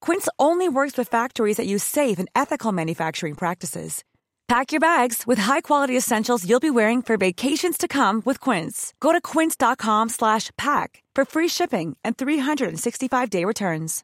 [0.00, 4.02] Quince only works with factories that use safe and ethical manufacturing practices.
[4.48, 8.92] Pack your bags with high-quality essentials you'll be wearing for vacations to come with Quince.
[8.98, 14.02] Go to quince.com/pack for free shipping and 365-day returns.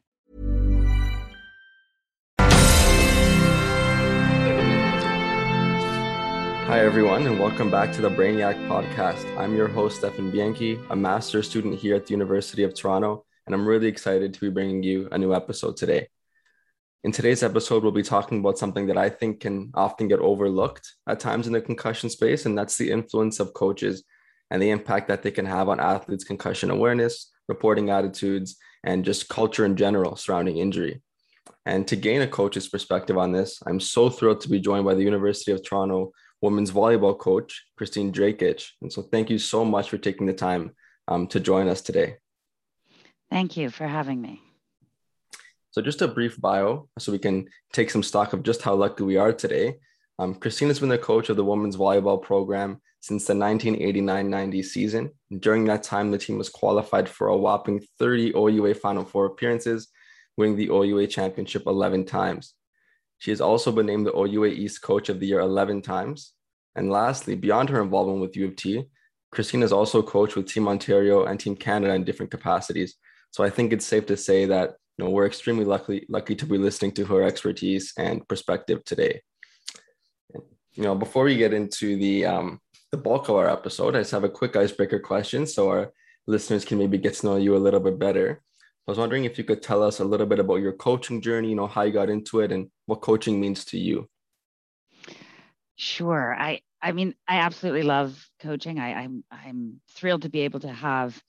[6.67, 9.25] Hi, everyone, and welcome back to the Brainiac Podcast.
[9.37, 13.55] I'm your host, Stefan Bianchi, a master's student here at the University of Toronto, and
[13.55, 16.09] I'm really excited to be bringing you a new episode today.
[17.05, 20.85] In today's episode, we'll be talking about something that I think can often get overlooked
[21.07, 24.03] at times in the concussion space, and that's the influence of coaches
[24.51, 29.29] and the impact that they can have on athletes' concussion awareness, reporting attitudes, and just
[29.29, 31.01] culture in general surrounding injury.
[31.65, 34.93] And to gain a coach's perspective on this, I'm so thrilled to be joined by
[34.93, 38.71] the University of Toronto women's volleyball coach, Kristine Drakich.
[38.81, 40.71] And so thank you so much for taking the time
[41.07, 42.17] um, to join us today.
[43.29, 44.41] Thank you for having me.
[45.71, 49.03] So, just a brief bio so we can take some stock of just how lucky
[49.03, 49.77] we are today.
[50.19, 54.63] Um, Kristine has been the coach of the women's volleyball program since the 1989 90
[54.63, 55.11] season.
[55.39, 59.89] During that time, the team was qualified for a whopping 30 OUA Final Four appearances,
[60.35, 62.53] winning the OUA championship 11 times.
[63.19, 66.33] She has also been named the OUA East Coach of the Year 11 times.
[66.75, 68.85] And lastly, beyond her involvement with U of T,
[69.31, 72.95] Kristine has also coached with Team Ontario and Team Canada in different capacities.
[73.31, 76.45] So I think it's safe to say that you know we're extremely lucky lucky to
[76.45, 79.21] be listening to her expertise and perspective today.
[80.73, 82.59] You know, before we get into the um,
[82.91, 85.91] the bulk of our episode, I just have a quick icebreaker question so our
[86.25, 88.41] listeners can maybe get to know you a little bit better.
[88.87, 91.49] I was wondering if you could tell us a little bit about your coaching journey,
[91.49, 94.07] you know, how you got into it and what coaching means to you.
[95.75, 96.35] Sure.
[96.37, 98.79] I I mean, I absolutely love coaching.
[98.79, 101.21] I, I'm I'm thrilled to be able to have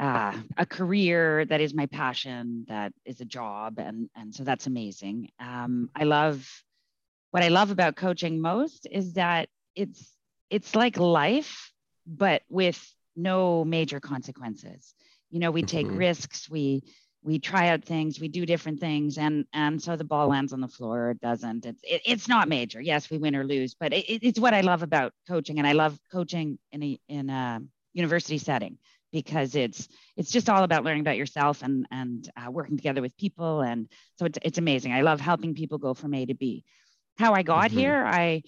[0.00, 4.66] uh, a career that is my passion, that is a job, and and so that's
[4.66, 5.28] amazing.
[5.38, 6.48] Um, I love
[7.32, 10.16] what I love about coaching most is that it's
[10.48, 11.70] it's like life,
[12.06, 12.82] but with
[13.14, 14.94] no major consequences.
[15.30, 15.98] You know, we take mm-hmm.
[15.98, 16.82] risks, we
[17.22, 20.62] we try out things, we do different things, and and so the ball lands on
[20.62, 21.66] the floor or it doesn't.
[21.66, 22.80] It's it, it's not major.
[22.80, 25.72] Yes, we win or lose, but it, it's what I love about coaching, and I
[25.72, 27.60] love coaching in a in a
[27.92, 28.78] university setting
[29.12, 33.16] because it's it's just all about learning about yourself and and uh, working together with
[33.16, 33.88] people and
[34.18, 36.64] so it's, it's amazing i love helping people go from a to b
[37.18, 37.78] how i got mm-hmm.
[37.78, 38.42] here i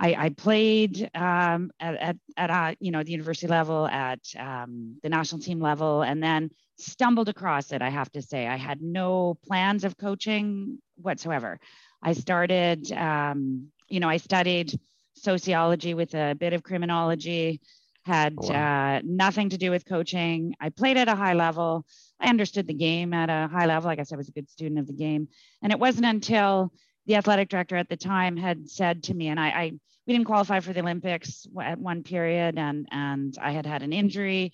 [0.00, 4.96] I, I played um, at, at, at uh, you know the university level, at um,
[5.02, 7.82] the national team level, and then stumbled across it.
[7.82, 11.58] I have to say, I had no plans of coaching whatsoever.
[12.02, 14.78] I started, um, you know, I studied
[15.14, 17.60] sociology with a bit of criminology,
[18.08, 18.96] had oh, wow.
[18.96, 20.54] uh, nothing to do with coaching.
[20.60, 21.86] I played at a high level.
[22.18, 23.88] I understood the game at a high level.
[23.88, 25.28] I guess I was a good student of the game.
[25.62, 26.72] And it wasn't until
[27.06, 29.72] the athletic director at the time had said to me, and I, I
[30.06, 33.92] we didn't qualify for the Olympics at one period, and and I had had an
[33.92, 34.52] injury,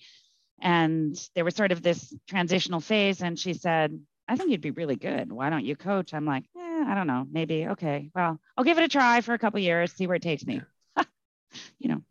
[0.61, 3.21] and there was sort of this transitional phase.
[3.21, 5.31] And she said, "I think you'd be really good.
[5.31, 8.09] Why don't you coach?" I'm like, eh, I don't know, maybe okay.
[8.13, 10.61] Well, I'll give it a try for a couple years, see where it takes me.
[11.79, 12.01] you know,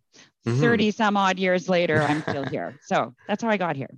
[0.47, 0.61] mm-hmm.
[0.61, 2.79] 30 some odd years later, I'm still here.
[2.87, 3.91] So that's how I got here.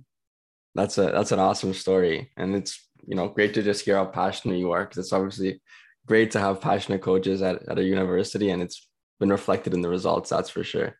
[0.75, 2.31] That's a that's an awesome story.
[2.37, 5.61] And it's you know great to just hear how passionate you are because it's obviously
[6.05, 8.87] great to have passionate coaches at, at a university and it's
[9.19, 10.95] been reflected in the results, that's for sure.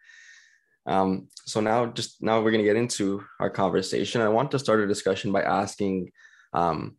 [0.85, 4.21] Um, so now just now we're going to get into our conversation.
[4.21, 6.11] I want to start a discussion by asking
[6.53, 6.95] um,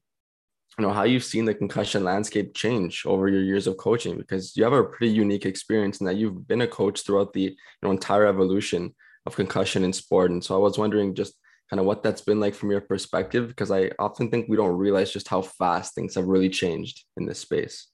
[0.78, 4.56] you know how you've seen the concussion landscape change over your years of coaching because
[4.56, 7.56] you have a pretty unique experience in that you've been a coach throughout the you
[7.82, 8.94] know entire evolution
[9.26, 10.30] of concussion in sport.
[10.30, 11.34] And so i was wondering just
[11.68, 14.78] kind of what that's been like from your perspective because i often think we don't
[14.78, 17.88] realize just how fast things have really changed in this space.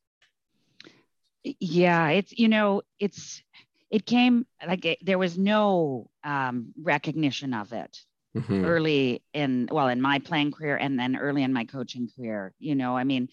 [1.42, 3.42] Yeah it's you know it's
[3.90, 7.98] it came like it, there was no um, recognition of it
[8.36, 8.64] mm-hmm.
[8.64, 12.75] early in well in my playing career and then early in my coaching career you
[12.75, 13.28] know i mean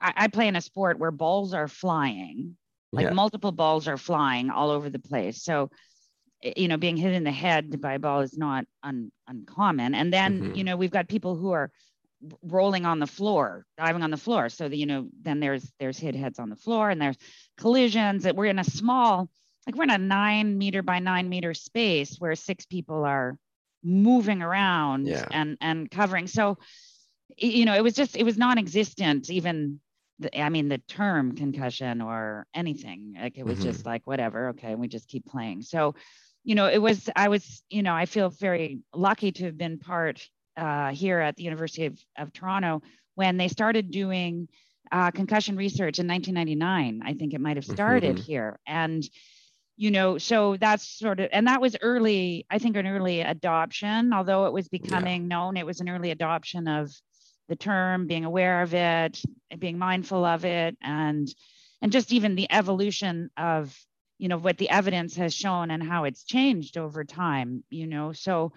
[0.00, 2.56] i, I play in a sport where balls are flying
[2.92, 3.12] like yeah.
[3.12, 5.70] multiple balls are flying all over the place so
[6.42, 10.12] you know being hit in the head by a ball is not un, uncommon and
[10.12, 10.54] then mm-hmm.
[10.54, 11.70] you know we've got people who are
[12.42, 15.98] rolling on the floor diving on the floor so that you know then there's there's
[15.98, 17.16] hit heads on the floor and there's
[17.58, 19.28] collisions that we're in a small
[19.66, 23.36] like we're in a nine meter by nine meter space where six people are
[23.82, 25.26] moving around yeah.
[25.30, 26.58] and and covering so
[27.36, 29.80] you know it was just it was non-existent even
[30.18, 33.68] the, i mean the term concussion or anything like it was mm-hmm.
[33.68, 35.94] just like whatever okay we just keep playing so
[36.44, 39.78] you know it was i was you know i feel very lucky to have been
[39.78, 40.26] part
[40.56, 42.80] uh, here at the university of, of toronto
[43.14, 44.48] when they started doing
[44.90, 48.24] uh, concussion research in 1999 i think it might have started mm-hmm.
[48.24, 49.06] here and
[49.76, 54.12] you know so that's sort of and that was early i think an early adoption
[54.12, 55.28] although it was becoming yeah.
[55.28, 56.90] known it was an early adoption of
[57.48, 59.20] the term being aware of it
[59.58, 61.28] being mindful of it and
[61.82, 63.76] and just even the evolution of
[64.18, 68.12] you know what the evidence has shown and how it's changed over time you know
[68.12, 68.52] so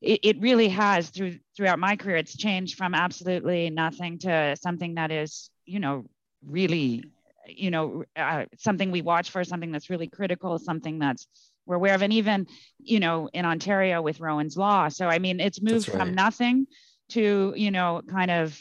[0.00, 4.94] it, it really has through throughout my career it's changed from absolutely nothing to something
[4.94, 6.04] that is you know
[6.44, 7.04] really
[7.46, 11.26] you know uh, something we watch for something that's really critical something that's
[11.66, 12.46] we're aware of and even
[12.78, 15.98] you know in ontario with rowan's law so i mean it's moved right.
[15.98, 16.66] from nothing
[17.08, 18.58] to you know kind of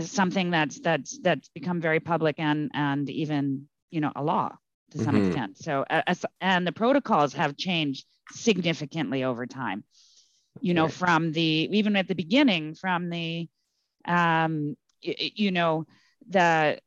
[0.00, 4.50] something that's that's that's become very public and and even you know a law
[4.90, 5.26] to some mm-hmm.
[5.26, 9.84] extent so uh, and the protocols have changed significantly over time
[10.60, 10.92] you know right.
[10.92, 13.48] from the even at the beginning from the
[14.06, 15.84] um you know
[16.28, 16.78] the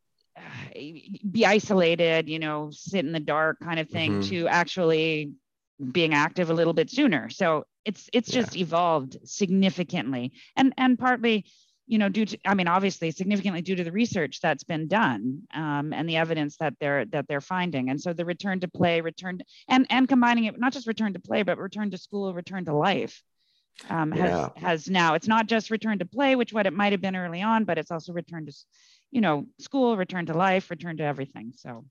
[1.32, 4.30] be isolated, you know, sit in the dark kind of thing mm-hmm.
[4.30, 5.32] to actually
[5.92, 7.30] being active a little bit sooner.
[7.30, 8.64] So it's it's just yeah.
[8.64, 10.34] evolved significantly.
[10.56, 11.46] And and partly,
[11.86, 15.44] you know, due to I mean, obviously significantly due to the research that's been done
[15.54, 17.90] um, and the evidence that they're that they're finding.
[17.90, 21.14] And so the return to play, return to, and and combining it not just return
[21.14, 23.22] to play, but return to school, return to life.
[23.90, 24.50] Um, has yeah.
[24.56, 27.44] has now it's not just return to play, which what it might have been early
[27.44, 28.54] on, but it's also return to
[29.12, 31.54] you know, school, return to life, return to everything.
[31.56, 31.86] So,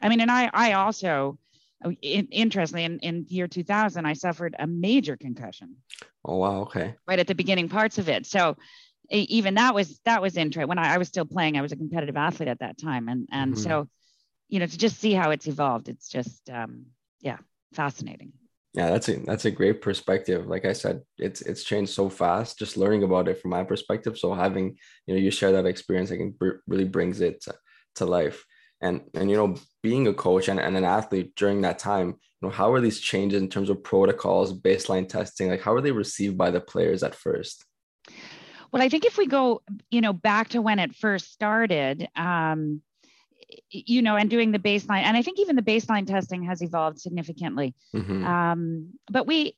[0.00, 1.38] I mean, and I, I also,
[1.84, 5.76] uh, in, interestingly, in, in year 2000, I suffered a major concussion.
[6.24, 6.60] Oh, wow.
[6.62, 6.94] Okay.
[7.06, 8.26] Right at the beginning parts of it.
[8.26, 8.56] So
[9.10, 11.76] even that was, that was interesting when I, I was still playing, I was a
[11.76, 13.08] competitive athlete at that time.
[13.08, 13.62] And, and mm-hmm.
[13.62, 13.88] so,
[14.48, 16.86] you know, to just see how it's evolved, it's just, um,
[17.20, 17.38] yeah,
[17.72, 18.32] fascinating
[18.74, 20.46] yeah that's a that's a great perspective.
[20.46, 24.18] Like i said it's it's changed so fast just learning about it from my perspective.
[24.18, 24.76] So having
[25.06, 26.34] you know you share that experience i think
[26.66, 27.54] really brings it to,
[27.96, 28.44] to life.
[28.80, 32.42] And and you know being a coach and, and an athlete during that time you
[32.42, 35.92] know how are these changes in terms of protocols baseline testing like how are they
[35.92, 37.64] received by the players at first?
[38.72, 42.82] Well i think if we go you know back to when it first started um
[43.70, 45.02] you know, and doing the baseline.
[45.02, 47.74] And I think even the baseline testing has evolved significantly.
[47.94, 48.24] Mm-hmm.
[48.24, 49.56] Um, but we,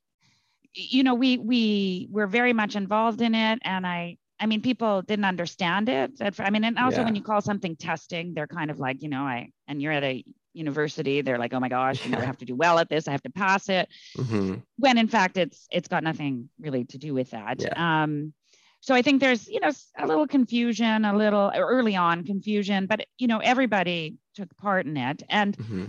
[0.75, 5.03] you know, we we were very much involved in it, and I, I mean, people
[5.03, 6.13] didn't understand it.
[6.39, 7.05] I mean, and also yeah.
[7.05, 10.05] when you call something testing, they're kind of like, you know, I and you're at
[10.05, 12.89] a university, they're like, oh my gosh, you know, I have to do well at
[12.89, 13.89] this, I have to pass it.
[14.17, 14.55] Mm-hmm.
[14.79, 17.61] When in fact, it's it's got nothing really to do with that.
[17.61, 18.03] Yeah.
[18.03, 18.33] Um,
[18.81, 23.07] so I think there's, you know, a little confusion, a little early on confusion, but
[23.19, 25.23] you know, everybody took part in it.
[25.29, 25.85] And mm-hmm.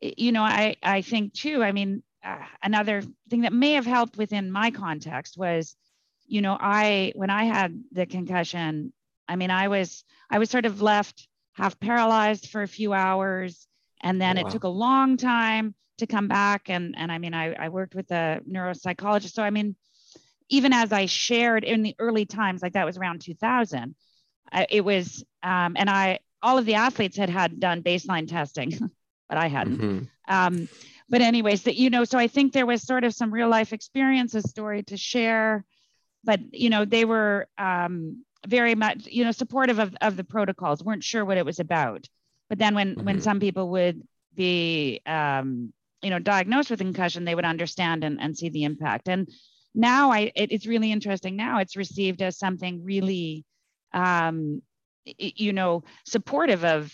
[0.00, 1.62] you know, I I think too.
[1.62, 5.76] I mean, uh, another thing that may have helped within my context was,
[6.26, 8.92] you know, I when I had the concussion,
[9.28, 13.66] I mean, I was I was sort of left half paralyzed for a few hours,
[14.02, 14.48] and then oh, wow.
[14.48, 16.70] it took a long time to come back.
[16.70, 19.76] And and I mean, I I worked with a neuropsychologist, so I mean
[20.52, 23.94] even as I shared in the early times, like that was around 2000,
[24.52, 28.70] I, it was, um, and I, all of the athletes had had done baseline testing,
[29.30, 29.78] but I hadn't.
[29.78, 30.04] Mm-hmm.
[30.28, 30.68] Um,
[31.08, 33.72] but anyways, that you know, so I think there was sort of some real life
[33.72, 35.64] experience, a story to share,
[36.22, 40.84] but you know, they were um, very much, you know, supportive of, of the protocols,
[40.84, 42.06] weren't sure what it was about.
[42.50, 43.06] But then when mm-hmm.
[43.06, 48.20] when some people would be um, you know diagnosed with concussion, they would understand and,
[48.20, 49.08] and see the impact.
[49.08, 49.30] And
[49.74, 53.44] now I it, it's really interesting now it's received as something really
[53.94, 54.62] um,
[55.04, 56.92] you know supportive of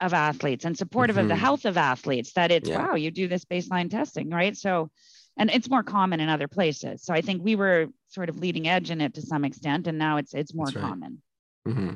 [0.00, 1.24] of athletes and supportive mm-hmm.
[1.24, 1.40] of the mm-hmm.
[1.40, 2.86] health of athletes that it's yeah.
[2.88, 4.90] wow you do this baseline testing right so
[5.36, 8.66] and it's more common in other places so i think we were sort of leading
[8.66, 10.76] edge in it to some extent and now it's it's more right.
[10.76, 11.20] common
[11.68, 11.92] mm-hmm.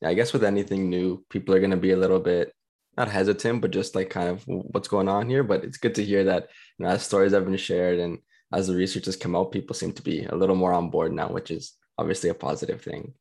[0.00, 2.54] yeah i guess with anything new people are going to be a little bit
[2.96, 6.04] not hesitant but just like kind of what's going on here but it's good to
[6.04, 6.48] hear that
[6.78, 8.18] you know as stories have been shared and
[8.52, 11.12] as the research has come out people seem to be a little more on board
[11.12, 13.14] now which is obviously a positive thing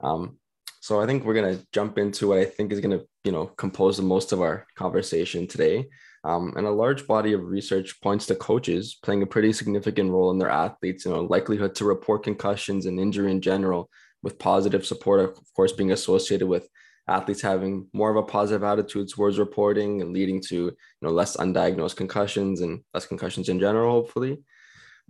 [0.00, 0.36] um,
[0.82, 3.96] so I think we're gonna jump into what I think is gonna, you know, compose
[3.96, 5.88] the most of our conversation today.
[6.24, 10.32] Um, and a large body of research points to coaches playing a pretty significant role
[10.32, 13.90] in their athletes, you know, likelihood to report concussions and injury in general,
[14.24, 16.68] with positive support, of course, being associated with
[17.12, 21.36] athletes having more of a positive attitude towards reporting and leading to you know less
[21.36, 24.38] undiagnosed concussions and less concussions in general, hopefully.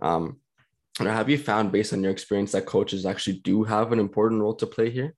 [0.01, 0.37] Um,
[0.99, 4.55] have you found, based on your experience, that coaches actually do have an important role
[4.55, 5.15] to play here?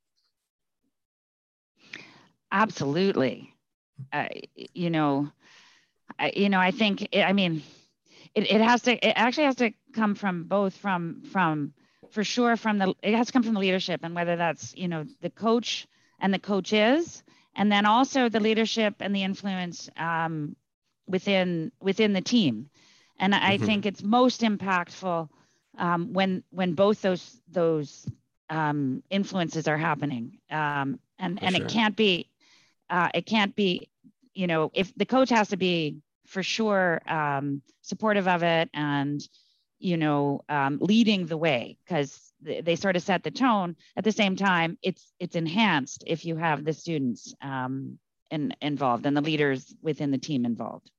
[2.52, 3.54] Absolutely.
[4.14, 4.28] Uh,
[4.74, 5.30] you know,
[6.18, 7.64] I, you know, I think, it, I mean,
[8.34, 11.74] it, it has to, it actually has to come from both from, from,
[12.12, 14.88] for sure from the, it has to come from the leadership and whether that's, you
[14.88, 15.88] know, the coach
[16.20, 17.24] and the coaches,
[17.56, 20.56] and then also the leadership and the influence um,
[21.08, 22.70] within, within the team.
[23.20, 23.66] And I mm-hmm.
[23.66, 25.30] think it's most impactful
[25.78, 28.08] um, when, when both those, those
[28.50, 30.40] um, influences are happening.
[30.52, 31.66] Um, and, and sure.
[31.66, 32.30] it can't be,
[32.90, 33.90] uh, it can't be,
[34.34, 39.28] you know, if the coach has to be for sure um, supportive of it and,
[39.80, 43.76] you know, um, leading the way because they, they, sort of set the tone.
[43.96, 48.00] At the same time, it's it's enhanced if you have the students um,
[48.32, 50.90] in, involved and the leaders within the team involved.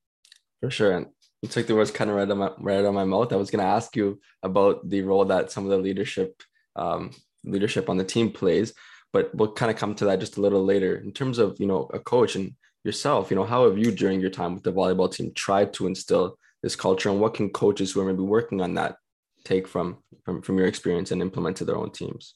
[0.61, 0.92] For sure.
[0.92, 1.06] And
[1.42, 3.33] you took the words kind of right on my right on my mouth.
[3.33, 6.42] I was going to ask you about the role that some of the leadership
[6.75, 7.11] um,
[7.45, 8.73] leadership on the team plays
[9.16, 11.66] but we'll kind of come to that just a little later in terms of you
[11.66, 12.54] know a coach and
[12.85, 15.87] yourself you know how have you during your time with the volleyball team tried to
[15.87, 18.97] instill this culture and what can coaches who are maybe working on that
[19.45, 22.35] take from from, from your experience and implement to their own teams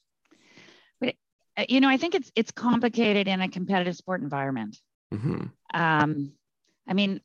[1.57, 4.79] uh, you know i think it's it's complicated in a competitive sport environment
[5.13, 5.47] mm-hmm.
[5.75, 6.33] um,
[6.87, 7.21] i mean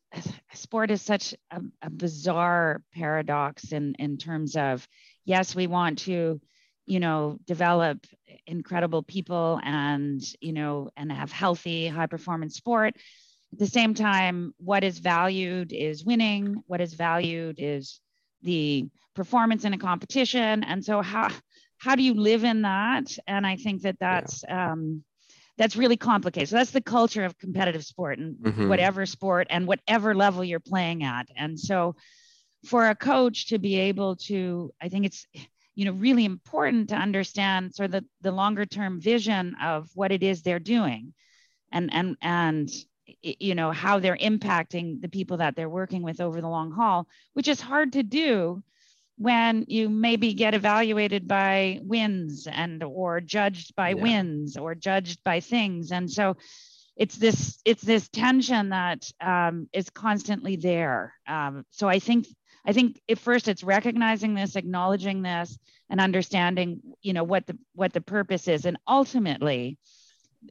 [0.53, 4.87] sport is such a, a bizarre paradox in in terms of
[5.25, 6.41] yes we want to
[6.87, 7.99] you know develop
[8.47, 12.95] incredible people and you know and have healthy high performance sport
[13.53, 17.99] at the same time what is valued is winning what is valued is
[18.41, 20.63] the performance in a competition.
[20.63, 21.29] And so how
[21.77, 23.17] how do you live in that?
[23.27, 24.71] And i think that that's yeah.
[24.71, 25.03] um
[25.57, 26.49] that's really complicated.
[26.49, 28.67] So that's the culture of competitive sport and mm-hmm.
[28.67, 31.27] whatever sport and whatever level you're playing at.
[31.37, 31.95] And so
[32.65, 35.27] for a coach to be able to i think it's
[35.75, 40.11] you know really important to understand sort of the, the longer term vision of what
[40.11, 41.13] it is they're doing.
[41.71, 42.69] And and and
[43.21, 47.07] you know how they're impacting the people that they're working with over the long haul
[47.33, 48.63] which is hard to do
[49.17, 54.01] when you maybe get evaluated by wins and or judged by yeah.
[54.01, 55.91] wins or judged by things.
[55.91, 56.35] And so
[56.97, 61.13] it's this it's this tension that um, is constantly there.
[61.27, 62.27] Um, so i think
[62.67, 65.55] I think at first it's recognizing this, acknowledging this,
[65.89, 69.77] and understanding, you know, what the what the purpose is, and ultimately,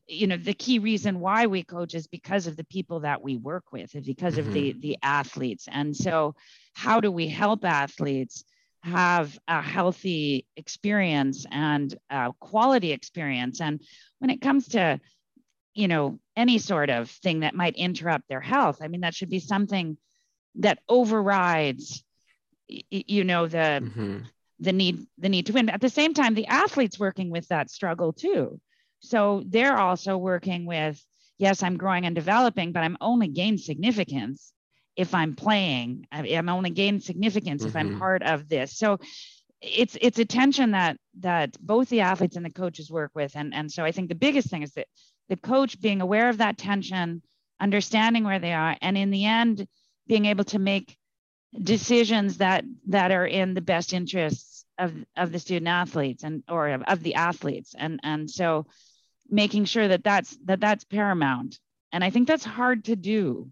[0.07, 3.37] you know, the key reason why we coach is because of the people that we
[3.37, 4.49] work with, is because mm-hmm.
[4.49, 5.69] of the the athletes.
[5.71, 6.35] And so,
[6.75, 8.45] how do we help athletes?
[8.85, 13.81] have a healthy experience and a quality experience and
[14.19, 15.01] when it comes to
[15.73, 19.31] you know any sort of thing that might interrupt their health i mean that should
[19.31, 19.97] be something
[20.57, 22.05] that overrides
[22.69, 24.19] you know the mm-hmm.
[24.61, 27.71] the need the need to win at the same time the athletes working with that
[27.71, 28.61] struggle too
[29.05, 31.05] so they're also working with
[31.39, 34.53] yes i'm growing and developing but i'm only gain significance
[34.97, 37.69] if i'm playing i'm only gain significance mm-hmm.
[37.69, 37.99] if i'm mm-hmm.
[37.99, 38.99] part of this so
[39.61, 43.55] it's it's a tension that that both the athletes and the coaches work with and
[43.55, 44.87] and so i think the biggest thing is that
[45.29, 47.23] the coach being aware of that tension
[47.61, 49.67] understanding where they are and in the end
[50.07, 50.97] being able to make
[51.63, 56.69] decisions that that are in the best interests of of the student athletes and or
[56.69, 58.67] of, of the athletes and and so
[59.31, 61.59] making sure that that's that that's paramount
[61.93, 63.51] and i think that's hard to do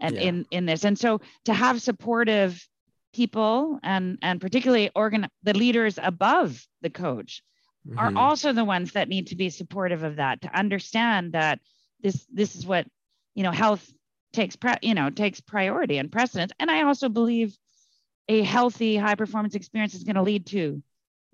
[0.00, 0.22] and yeah.
[0.22, 2.66] in in this and so to have supportive
[3.12, 7.42] people and and particularly organ the leaders above the coach
[7.86, 7.98] mm-hmm.
[7.98, 11.60] are also the ones that need to be supportive of that to understand that
[12.02, 12.86] this this is what
[13.34, 13.88] you know health
[14.32, 17.56] takes pre- you know takes priority and precedence and i also believe
[18.28, 20.82] a healthy high performance experience is going to lead to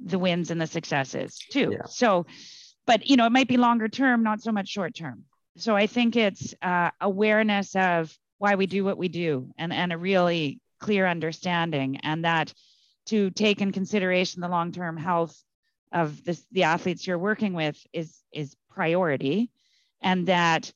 [0.04, 1.84] the wins and the successes too yeah.
[1.86, 2.26] so
[2.86, 5.24] but you know, it might be longer term, not so much short term.
[5.56, 9.92] So I think it's uh, awareness of why we do what we do and, and
[9.92, 12.52] a really clear understanding and that
[13.06, 15.42] to take in consideration the long-term health
[15.92, 19.50] of this, the athletes you're working with is is priority
[20.02, 20.72] and that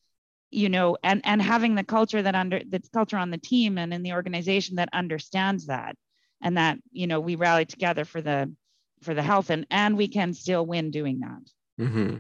[0.51, 3.93] you know and and having the culture that under that's culture on the team and
[3.93, 5.97] in the organization that understands that
[6.41, 8.51] and that you know we rally together for the
[9.03, 11.43] for the health and and we can still win doing that
[11.81, 12.17] mm-hmm.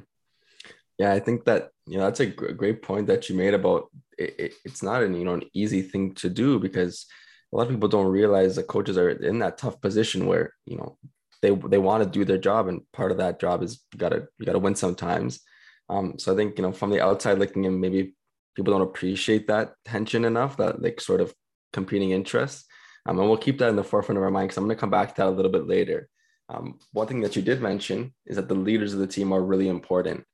[0.98, 4.34] yeah i think that you know that's a great point that you made about it,
[4.38, 7.06] it, it's not an you know an easy thing to do because
[7.52, 10.76] a lot of people don't realize that coaches are in that tough position where you
[10.76, 10.96] know
[11.42, 14.28] they they want to do their job and part of that job is you gotta
[14.38, 15.40] you gotta win sometimes.
[15.88, 18.14] Um, so i think you know from the outside looking in maybe
[18.54, 21.34] people don't appreciate that tension enough that like sort of
[21.72, 22.66] competing interests.
[23.06, 24.80] Um, and we'll keep that in the forefront of our mind because i'm going to
[24.80, 26.08] come back to that a little bit later
[26.50, 29.42] um, one thing that you did mention is that the leaders of the team are
[29.42, 30.24] really important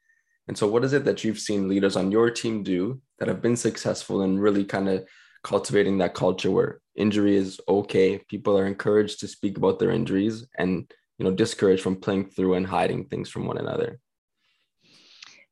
[0.49, 3.43] and so what is it that you've seen leaders on your team do that have
[3.43, 5.05] been successful in really kind of
[5.43, 10.47] cultivating that culture where injury is okay people are encouraged to speak about their injuries
[10.59, 14.01] and you know discouraged from playing through and hiding things from one another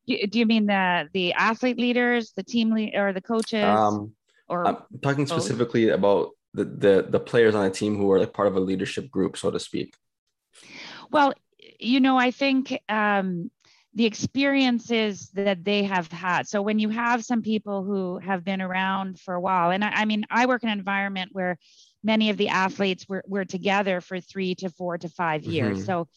[0.07, 3.65] do you mean the the athlete leaders, the team lead, or the coaches?
[3.65, 4.13] Um,
[4.49, 5.95] or I'm talking specifically both?
[5.95, 9.11] about the, the the players on a team who are like part of a leadership
[9.11, 9.95] group, so to speak.
[11.15, 11.33] Well,
[11.79, 13.51] you know, I think um,
[13.95, 16.49] the experiences that they have had.
[16.49, 19.91] So when you have some people who have been around for a while, and I,
[19.91, 21.57] I mean, I work in an environment where
[22.03, 25.79] many of the athletes were, were together for three to four to five years.
[25.79, 25.87] Mm-hmm.
[25.87, 26.09] So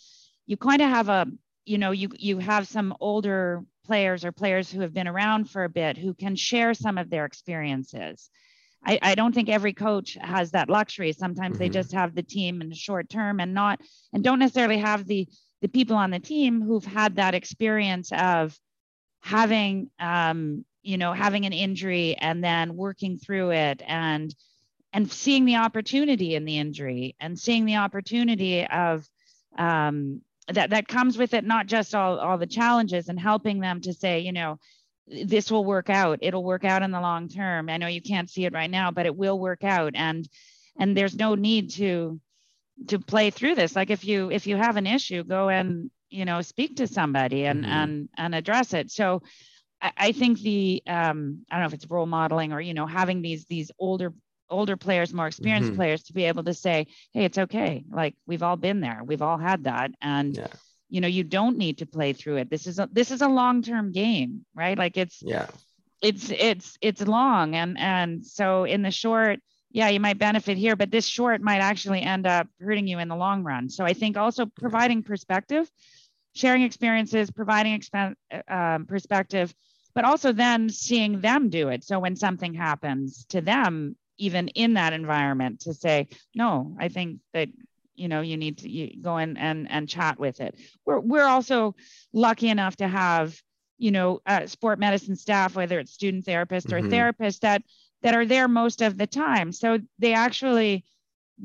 [0.48, 1.28] you kind of have a,
[1.66, 5.64] you know, you you have some older players or players who have been around for
[5.64, 8.30] a bit who can share some of their experiences.
[8.86, 11.12] I, I don't think every coach has that luxury.
[11.12, 11.64] Sometimes mm-hmm.
[11.64, 13.82] they just have the team in the short term and not
[14.14, 15.28] and don't necessarily have the
[15.62, 18.58] the people on the team who've had that experience of
[19.22, 24.34] having um, you know having an injury and then working through it and
[24.94, 29.08] and seeing the opportunity in the injury and seeing the opportunity of
[29.58, 33.82] um, that that comes with it not just all all the challenges and helping them
[33.82, 34.58] to say you know
[35.08, 38.30] this will work out it'll work out in the long term i know you can't
[38.30, 40.28] see it right now but it will work out and
[40.80, 42.20] and there's no need to
[42.88, 46.26] to play through this like if you if you have an issue go and you
[46.26, 47.72] know speak to somebody and mm-hmm.
[47.72, 49.22] and and address it so
[49.82, 52.86] I, I think the um i don't know if it's role modeling or you know
[52.86, 54.14] having these these older
[54.50, 55.78] older players, more experienced mm-hmm.
[55.78, 57.84] players to be able to say, hey, it's okay.
[57.90, 59.02] Like we've all been there.
[59.04, 59.92] We've all had that.
[60.02, 60.48] And yeah.
[60.90, 62.50] You know, you don't need to play through it.
[62.50, 64.78] This is a this is a long-term game, right?
[64.78, 65.48] Like it's yeah,
[66.02, 67.56] it's it's it's long.
[67.56, 69.40] And and so in the short,
[69.72, 73.08] yeah, you might benefit here, but this short might actually end up hurting you in
[73.08, 73.70] the long run.
[73.70, 75.70] So I think also providing perspective,
[76.34, 78.16] sharing experiences, providing expen-
[78.48, 79.54] um, perspective,
[79.94, 81.84] but also then seeing them do it.
[81.84, 87.20] So when something happens to them, even in that environment to say no i think
[87.34, 87.50] that
[87.98, 90.56] you know you need to you go in and and chat with it
[90.86, 91.76] we're we're also
[92.14, 93.40] lucky enough to have
[93.78, 96.90] you know uh, sport medicine staff whether it's student therapist or mm-hmm.
[96.90, 97.62] therapist that
[98.04, 100.86] that are there most of the time so they actually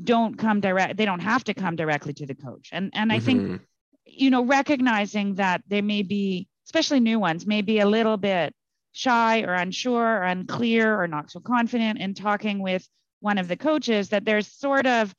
[0.03, 3.17] don't come direct they don't have to come directly to the coach and and i
[3.17, 3.25] mm-hmm.
[3.25, 3.61] think
[4.05, 8.53] you know recognizing that there may be especially new ones may be a little bit
[8.91, 12.87] shy or unsure or unclear or not so confident in talking with
[13.19, 15.13] one of the coaches that there's sort of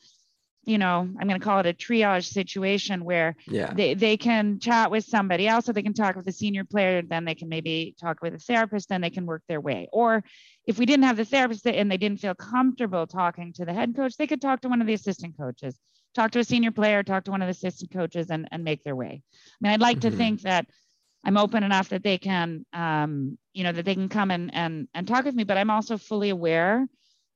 [0.67, 3.73] you know i'm going to call it a triage situation where yeah.
[3.73, 7.03] they, they can chat with somebody else or they can talk with a senior player
[7.03, 10.23] then they can maybe talk with a therapist then they can work their way or
[10.67, 13.95] if we didn't have the therapist and they didn't feel comfortable talking to the head
[13.95, 15.79] coach they could talk to one of the assistant coaches
[16.15, 18.83] talk to a senior player talk to one of the assistant coaches and, and make
[18.85, 20.11] their way i mean i'd like mm-hmm.
[20.11, 20.67] to think that
[21.27, 24.89] I'm open enough that they can, um, you know, that they can come and, and,
[24.93, 26.87] and talk with me, but I'm also fully aware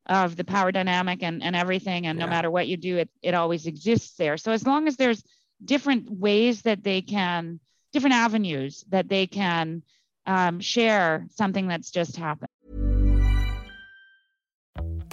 [0.08, 2.06] of the power dynamic and, and everything.
[2.06, 2.24] And yeah.
[2.24, 4.36] no matter what you do, it, it always exists there.
[4.36, 5.22] So as long as there's
[5.64, 7.60] different ways that they can,
[7.92, 9.82] different avenues that they can
[10.26, 12.50] um, share something that's just happened.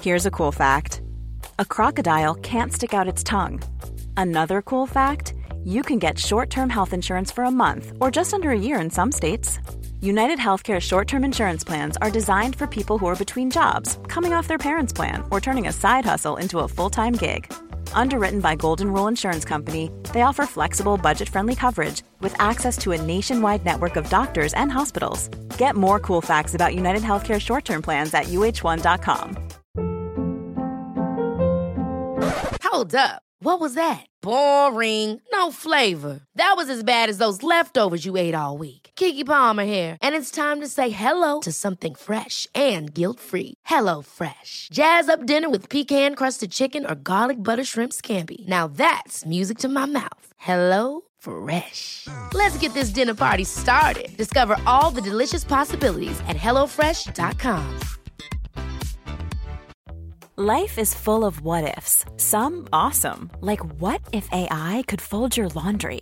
[0.01, 1.01] Here's a cool fact.
[1.57, 3.61] A crocodile can't stick out its tongue.
[4.17, 8.51] Another cool fact, you can get short-term health insurance for a month or just under
[8.51, 9.59] a year in some states.
[10.05, 14.33] United Healthcare short term insurance plans are designed for people who are between jobs, coming
[14.33, 17.51] off their parents' plan, or turning a side hustle into a full time gig.
[17.93, 22.91] Underwritten by Golden Rule Insurance Company, they offer flexible, budget friendly coverage with access to
[22.91, 25.27] a nationwide network of doctors and hospitals.
[25.57, 29.37] Get more cool facts about United Healthcare short term plans at uh1.com.
[32.61, 33.23] Hold up.
[33.39, 34.05] What was that?
[34.21, 35.19] Boring.
[35.31, 36.21] No flavor.
[36.35, 38.84] That was as bad as those leftovers you ate all week.
[38.95, 43.53] Keke Palmer here, and it's time to say hello to something fresh and guilt-free.
[43.65, 44.69] Hello Fresh.
[44.71, 48.47] Jazz up dinner with pecan-crusted chicken or garlic butter shrimp scampi.
[48.47, 50.27] Now that's music to my mouth.
[50.37, 52.07] Hello Fresh.
[52.33, 54.15] Let's get this dinner party started.
[54.17, 57.79] Discover all the delicious possibilities at hellofresh.com.
[60.37, 62.05] Life is full of what ifs.
[62.17, 66.01] Some awesome, like what if AI could fold your laundry?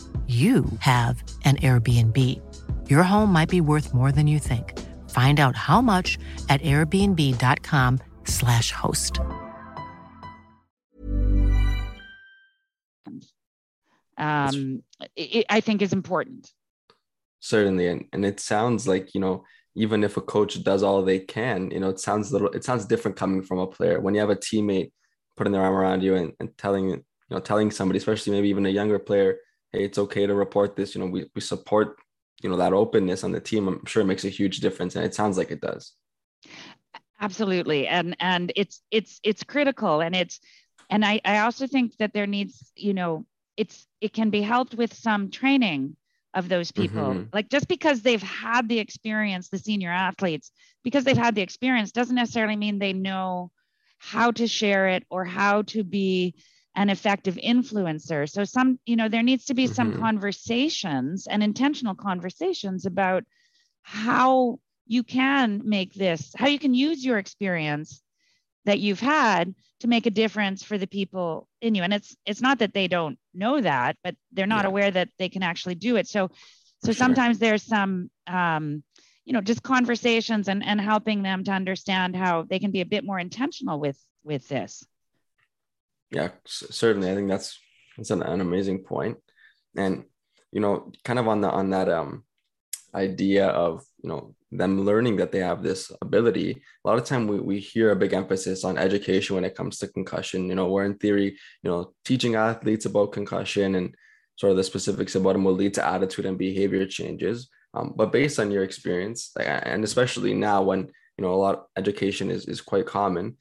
[0.27, 2.17] you have an Airbnb.
[2.89, 4.79] Your home might be worth more than you think.
[5.09, 6.17] Find out how much
[6.49, 9.19] at airbnb.com/slash host.
[14.17, 14.83] Um,
[15.15, 16.51] it, I think is important.
[17.39, 19.43] Certainly, and, and it sounds like you know
[19.75, 22.63] even if a coach does all they can, you know it sounds a little it
[22.63, 24.91] sounds different coming from a player when you have a teammate
[25.35, 28.65] putting their arm around you and, and telling you know telling somebody, especially maybe even
[28.65, 29.37] a younger player
[29.71, 30.95] hey, it's okay to report this.
[30.95, 31.97] You know, we, we support,
[32.41, 33.67] you know, that openness on the team.
[33.67, 34.95] I'm sure it makes a huge difference.
[34.95, 35.93] And it sounds like it does.
[37.19, 37.87] Absolutely.
[37.87, 40.01] And and it's it's it's critical.
[40.01, 40.39] And it's
[40.89, 43.25] and I, I also think that there needs, you know,
[43.57, 45.95] it's it can be helped with some training
[46.33, 47.01] of those people.
[47.01, 47.23] Mm-hmm.
[47.31, 50.51] Like just because they've had the experience, the senior athletes,
[50.83, 53.51] because they've had the experience doesn't necessarily mean they know
[53.99, 56.33] how to share it or how to be
[56.75, 58.29] an effective influencer.
[58.29, 59.73] So some, you know, there needs to be mm-hmm.
[59.73, 63.23] some conversations and intentional conversations about
[63.83, 68.01] how you can make this, how you can use your experience
[68.65, 71.83] that you've had to make a difference for the people in you.
[71.83, 74.69] And it's it's not that they don't know that, but they're not yeah.
[74.69, 76.07] aware that they can actually do it.
[76.07, 76.29] So
[76.83, 76.93] so sure.
[76.93, 78.83] sometimes there's some um,
[79.25, 82.85] you know, just conversations and and helping them to understand how they can be a
[82.85, 84.85] bit more intentional with with this
[86.11, 87.09] yeah certainly.
[87.09, 87.59] I think that's
[87.97, 89.17] that's an, an amazing point.
[89.75, 90.03] And
[90.51, 92.23] you know kind of on the on that um
[92.93, 97.25] idea of you know them learning that they have this ability a lot of time
[97.25, 100.49] we, we hear a big emphasis on education when it comes to concussion.
[100.49, 103.95] You know where in theory you know teaching athletes about concussion and
[104.35, 107.49] sort of the specifics about them will lead to attitude and behavior changes.
[107.73, 110.79] Um, but based on your experience and especially now when
[111.17, 113.37] you know a lot of education is, is quite common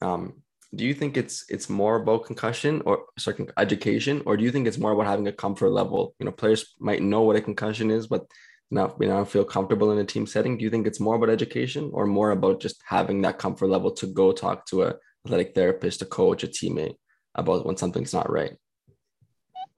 [0.00, 0.42] um,
[0.74, 4.22] do you think it's it's more about concussion or sorry education?
[4.26, 6.14] Or do you think it's more about having a comfort level?
[6.18, 8.26] You know players might know what a concussion is but
[8.70, 10.58] not you know feel comfortable in a team setting.
[10.58, 13.92] Do you think it's more about education or more about just having that comfort level
[13.92, 16.96] to go talk to a athletic therapist a coach a teammate
[17.34, 18.56] about when something's not right?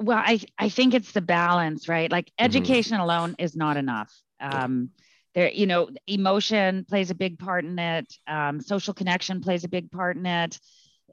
[0.00, 2.10] Well i i think it's the balance right?
[2.10, 2.44] Like mm-hmm.
[2.44, 3.04] education mm-hmm.
[3.04, 4.12] alone is not enough.
[4.40, 4.90] Um
[5.38, 8.12] there you know emotion plays a big part in it.
[8.26, 10.58] Um, social connection plays a big part in it.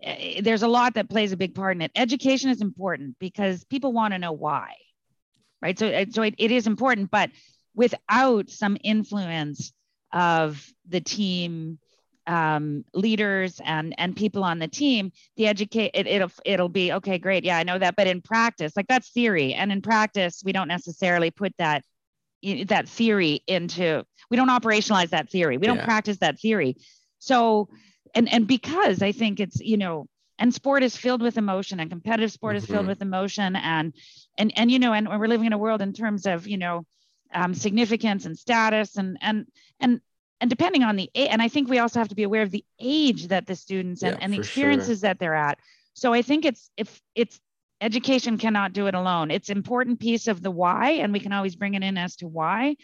[0.01, 1.91] Eh, there's a lot that plays a big part in it.
[1.95, 4.73] Education is important because people want to know why,
[5.61, 5.77] right?
[5.77, 7.29] So, eh, so it, it is important, but
[7.75, 9.71] without some influence
[10.11, 11.77] of the team
[12.25, 17.19] um, leaders and and people on the team, the educate it, it'll it'll be okay,
[17.19, 20.51] great, yeah, I know that, but in practice, like that's theory, and in practice, we
[20.51, 21.83] don't necessarily put that
[22.67, 25.85] that theory into we don't operationalize that theory, we don't yeah.
[25.85, 26.77] practice that theory,
[27.19, 27.69] so
[28.13, 31.89] and and because I think it's you know and sport is filled with emotion and
[31.89, 32.63] competitive sport mm-hmm.
[32.63, 32.89] is filled mm-hmm.
[32.89, 33.93] with emotion and
[34.37, 36.85] and and you know and we're living in a world in terms of you know
[37.33, 39.45] um, significance and status and and
[39.79, 40.01] and
[40.41, 42.65] and depending on the and I think we also have to be aware of the
[42.79, 45.09] age that the students and, yeah, and the experiences sure.
[45.09, 45.59] that they're at.
[45.93, 47.39] So I think it's if it's
[47.81, 49.31] education cannot do it alone.
[49.31, 52.27] It's important piece of the why, and we can always bring it in as to
[52.27, 52.77] why,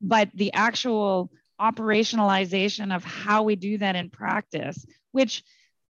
[0.00, 1.30] but the actual
[1.60, 5.42] operationalization of how we do that in practice, which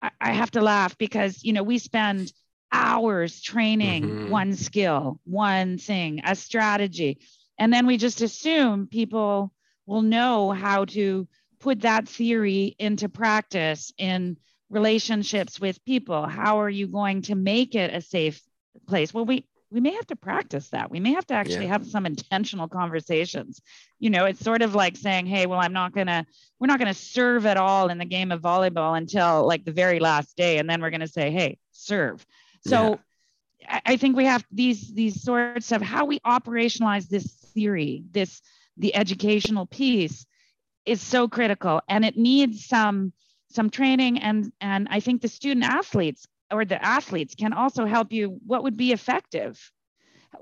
[0.02, 2.32] I, I have to laugh because, you know, we spend
[2.72, 4.30] hours training mm-hmm.
[4.30, 7.20] one skill, one thing, a strategy.
[7.58, 9.54] And then we just assume people
[9.86, 11.28] will know how to
[11.60, 14.38] put that theory into practice in
[14.74, 16.26] relationships with people?
[16.26, 18.42] How are you going to make it a safe
[18.88, 19.14] place?
[19.14, 20.92] Well we we may have to practice that.
[20.92, 21.72] We may have to actually yeah.
[21.72, 23.60] have some intentional conversations.
[23.98, 26.26] You know it's sort of like saying hey well i'm not going to
[26.60, 29.72] we're not going to serve at all in the game of volleyball until like the
[29.72, 32.26] very last day and then we're going to say hey serve
[32.68, 33.00] so
[33.62, 33.80] yeah.
[33.86, 38.42] I, I think we have these these sorts of how we operationalize this theory this
[38.76, 40.26] the educational piece
[40.86, 43.14] is so critical and it needs some
[43.54, 48.12] some training and and i think the student athletes or the athletes can also help
[48.12, 49.72] you what would be effective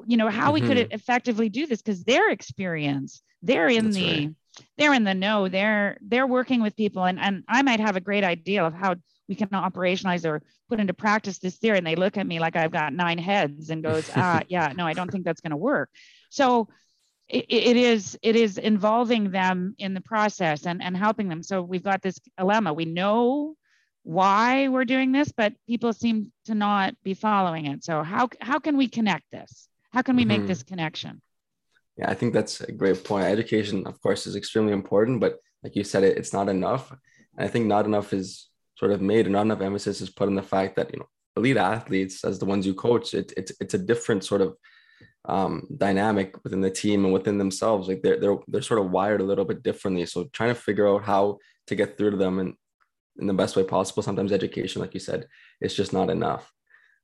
[0.06, 0.54] you know how mm-hmm.
[0.54, 0.94] we could mm-hmm.
[0.94, 4.36] effectively do this because their experience they're in That's the right.
[4.78, 8.02] they're in the know they're they're working with people and and i might have a
[8.02, 8.96] great idea of how
[9.28, 12.56] we can operationalize or put into practice this theory and they look at me like
[12.56, 15.58] i've got nine heads and goes ah yeah no i don't think that's going to
[15.58, 15.90] work
[16.30, 16.68] so
[17.32, 21.42] it, it is it is involving them in the process and and helping them.
[21.44, 23.56] So we've got this dilemma we know
[24.04, 27.84] why we're doing this but people seem to not be following it.
[27.84, 29.68] So how how can we connect this?
[29.92, 30.48] How can we make mm-hmm.
[30.48, 31.22] this connection?
[31.98, 33.26] Yeah i think that's a great point.
[33.26, 36.92] Education of course is extremely important but like you said it, it's not enough.
[37.38, 40.28] And i think not enough is sort of made and not enough emphasis is put
[40.28, 43.54] on the fact that you know elite athletes as the ones you coach it, it's
[43.62, 44.58] it's a different sort of
[45.26, 47.88] um, dynamic within the team and within themselves.
[47.88, 50.06] Like they're they're they're sort of wired a little bit differently.
[50.06, 52.56] So trying to figure out how to get through to them and
[53.20, 54.04] in the best way possible.
[54.04, 55.28] Sometimes education, like you said,
[55.60, 56.52] is just not enough.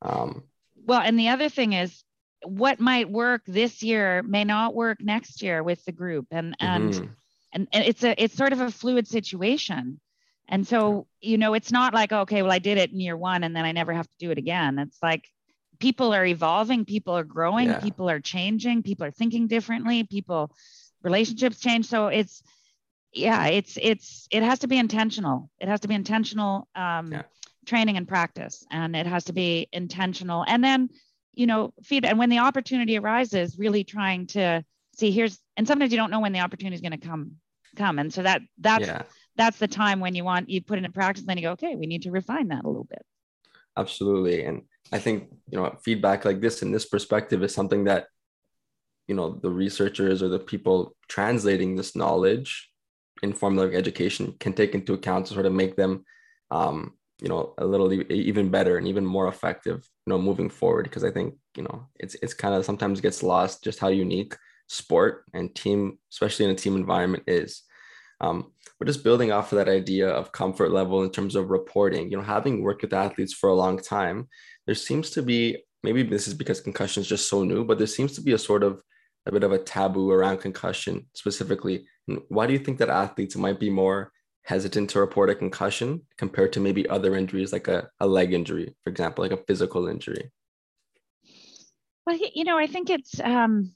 [0.02, 0.44] Um,
[0.86, 2.04] well, and the other thing is
[2.44, 6.94] what might work this year may not work next year with the group and and
[6.94, 7.06] mm-hmm.
[7.54, 10.00] and, and it's a it's sort of a fluid situation
[10.48, 13.44] and so you know it's not like okay well i did it in year one
[13.44, 15.28] and then i never have to do it again it's like
[15.80, 17.80] people are evolving, people are growing, yeah.
[17.80, 20.52] people are changing, people are thinking differently, people
[21.04, 21.86] relationships change.
[21.86, 22.44] So it's
[23.14, 25.50] yeah, it's it's it has to be intentional.
[25.60, 27.24] It has to be intentional um, yeah.
[27.66, 30.44] training and practice, and it has to be intentional.
[30.48, 30.90] And then
[31.34, 34.64] you know feed and when the opportunity arises, really trying to
[34.98, 37.34] see here's and sometimes you don't know when the opportunity is going to come
[37.76, 39.04] come, and so that that's yeah.
[39.36, 41.22] that's the time when you want you put it in practice.
[41.22, 43.04] And then you go, okay, we need to refine that a little bit.
[43.78, 48.08] Absolutely, and I think you know feedback like this in this perspective is something that
[49.08, 52.70] you know the researchers or the people translating this knowledge
[53.24, 56.04] in formulaic education can take into account to sort of make them
[56.52, 60.84] um, you know a little even better and even more effective you know moving forward.
[60.84, 64.36] Because I think you know it's it's kind of sometimes gets lost just how unique
[64.68, 67.64] sport and team especially in a team environment is.
[68.20, 72.10] Um, but just building off of that idea of comfort level in terms of reporting
[72.10, 74.28] you know having worked with athletes for a long time
[74.66, 77.88] there seems to be maybe this is because concussion is just so new, but there
[77.88, 78.82] seems to be a sort of
[79.26, 81.86] a bit of a taboo around concussion specifically.
[82.30, 84.12] Why do you think that athletes might be more
[84.44, 88.76] hesitant to report a concussion compared to maybe other injuries like a, a leg injury,
[88.84, 90.32] for example, like a physical injury?
[92.06, 93.74] Well, you know, I think it's, um,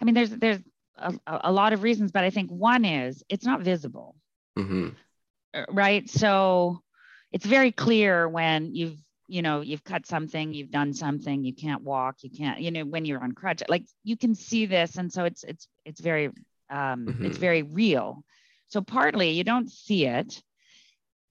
[0.00, 0.60] I mean, there's, there's
[0.96, 4.14] a, a lot of reasons, but I think one is it's not visible.
[4.58, 4.88] Mm-hmm.
[5.54, 6.08] Uh, right.
[6.08, 6.82] So
[7.32, 11.82] it's very clear when you've you know you've cut something you've done something you can't
[11.82, 15.10] walk you can't you know when you're on crutch like you can see this and
[15.10, 16.26] so it's it's it's very
[16.68, 17.24] um mm-hmm.
[17.24, 18.22] it's very real
[18.68, 20.42] so partly you don't see it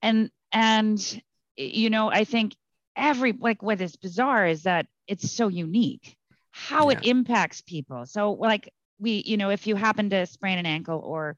[0.02, 1.22] and and
[1.58, 2.56] you know i think
[2.96, 6.18] every like what is bizarre is that it's so unique
[6.50, 6.98] how yeah.
[6.98, 11.00] it impacts people so like we you know if you happen to sprain an ankle
[11.00, 11.38] or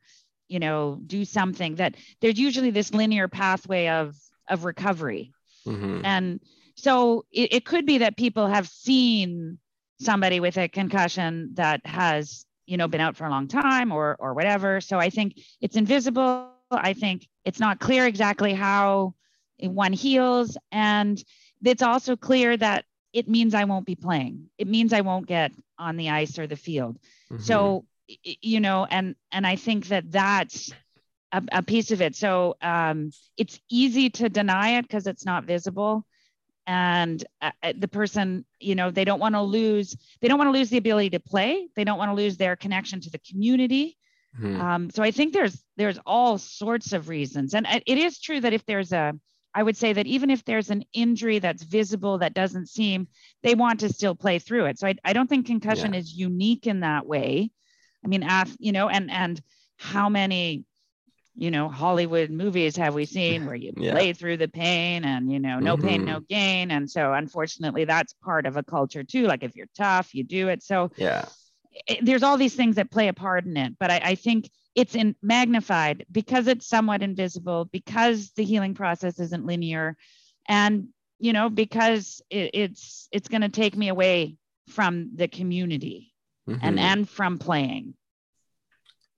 [0.54, 4.16] you know do something that there's usually this linear pathway of
[4.50, 5.34] of recovery
[5.66, 6.02] Mm-hmm.
[6.04, 6.40] And
[6.76, 9.60] so it, it could be that people have seen
[10.00, 14.16] somebody with a concussion that has, you know, been out for a long time or
[14.20, 14.82] or whatever.
[14.82, 16.50] So I think it's invisible.
[16.72, 19.14] I think it's not clear exactly how
[19.60, 20.58] one heals.
[20.72, 21.24] And
[21.64, 24.50] it's also clear that it means I won't be playing.
[24.58, 26.98] It means I won't get on the ice or the field.
[27.32, 27.44] Mm-hmm.
[27.44, 27.86] So,
[28.24, 30.72] you know, and and I think that that's
[31.32, 32.16] a, a piece of it.
[32.16, 36.06] So um, it's easy to deny it because it's not visible.
[36.66, 40.48] And uh, uh, the person, you know, they don't want to lose, they don't want
[40.48, 41.68] to lose the ability to play.
[41.76, 43.98] They don't want to lose their connection to the community.
[44.40, 44.62] Mm-hmm.
[44.62, 48.54] Um, so I think there's there's all sorts of reasons, and it is true that
[48.54, 49.14] if there's a,
[49.54, 53.08] I would say that even if there's an injury that's visible that doesn't seem,
[53.44, 54.80] they want to still play through it.
[54.80, 56.00] So I, I don't think concussion yeah.
[56.00, 57.52] is unique in that way.
[58.04, 59.42] I mean, af, you know, and and
[59.78, 60.66] how many
[61.36, 63.92] you know hollywood movies have we seen where you yeah.
[63.92, 65.88] play through the pain and you know no mm-hmm.
[65.88, 66.72] pain no gain.
[66.72, 69.26] And so unfortunately that's part of a culture too.
[69.26, 70.64] Like if you're tough you do it.
[70.64, 71.26] So yeah.
[71.88, 73.74] it, there's all these things that play a part in it.
[73.80, 79.20] But I, I think it's in magnified because it's somewhat invisible because the healing process
[79.20, 79.96] isn't linear
[80.48, 80.88] and
[81.20, 84.36] you know because it, it's it's going to take me away
[84.70, 86.13] from the community
[86.48, 86.60] mm-hmm.
[86.62, 87.96] and and from playing.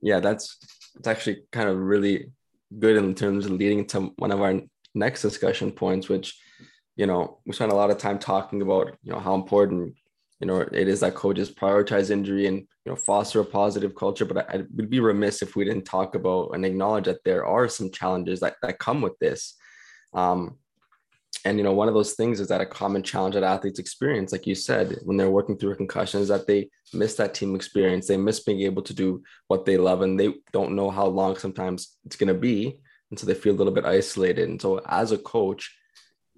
[0.01, 0.57] Yeah that's
[0.95, 2.31] it's actually kind of really
[2.77, 4.61] good in terms of leading to one of our
[4.93, 6.39] next discussion points which
[6.95, 9.93] you know we spent a lot of time talking about you know how important
[10.39, 14.25] you know it is that coaches prioritize injury and you know foster a positive culture.
[14.25, 17.45] But I, I would be remiss if we didn't talk about and acknowledge that there
[17.45, 19.55] are some challenges that, that come with this.
[20.13, 20.57] Um,
[21.45, 24.31] and you know one of those things is that a common challenge that athletes experience
[24.31, 27.55] like you said when they're working through a concussion is that they miss that team
[27.55, 28.07] experience.
[28.07, 31.37] They miss being able to do what they love and they don't know how long
[31.37, 32.79] sometimes it's going to be
[33.09, 34.49] and so they feel a little bit isolated.
[34.49, 35.75] And so as a coach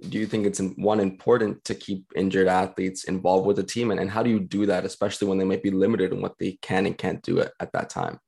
[0.10, 3.90] do you think it's one important to keep injured athletes involved with the team?
[3.90, 6.38] And, and how do you do that especially when they might be limited in what
[6.38, 8.20] they can and can't do at, at that time?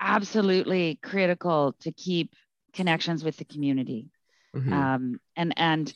[0.00, 2.34] Absolutely critical to keep
[2.72, 4.08] connections with the community
[4.54, 4.72] mm-hmm.
[4.72, 5.92] um, and and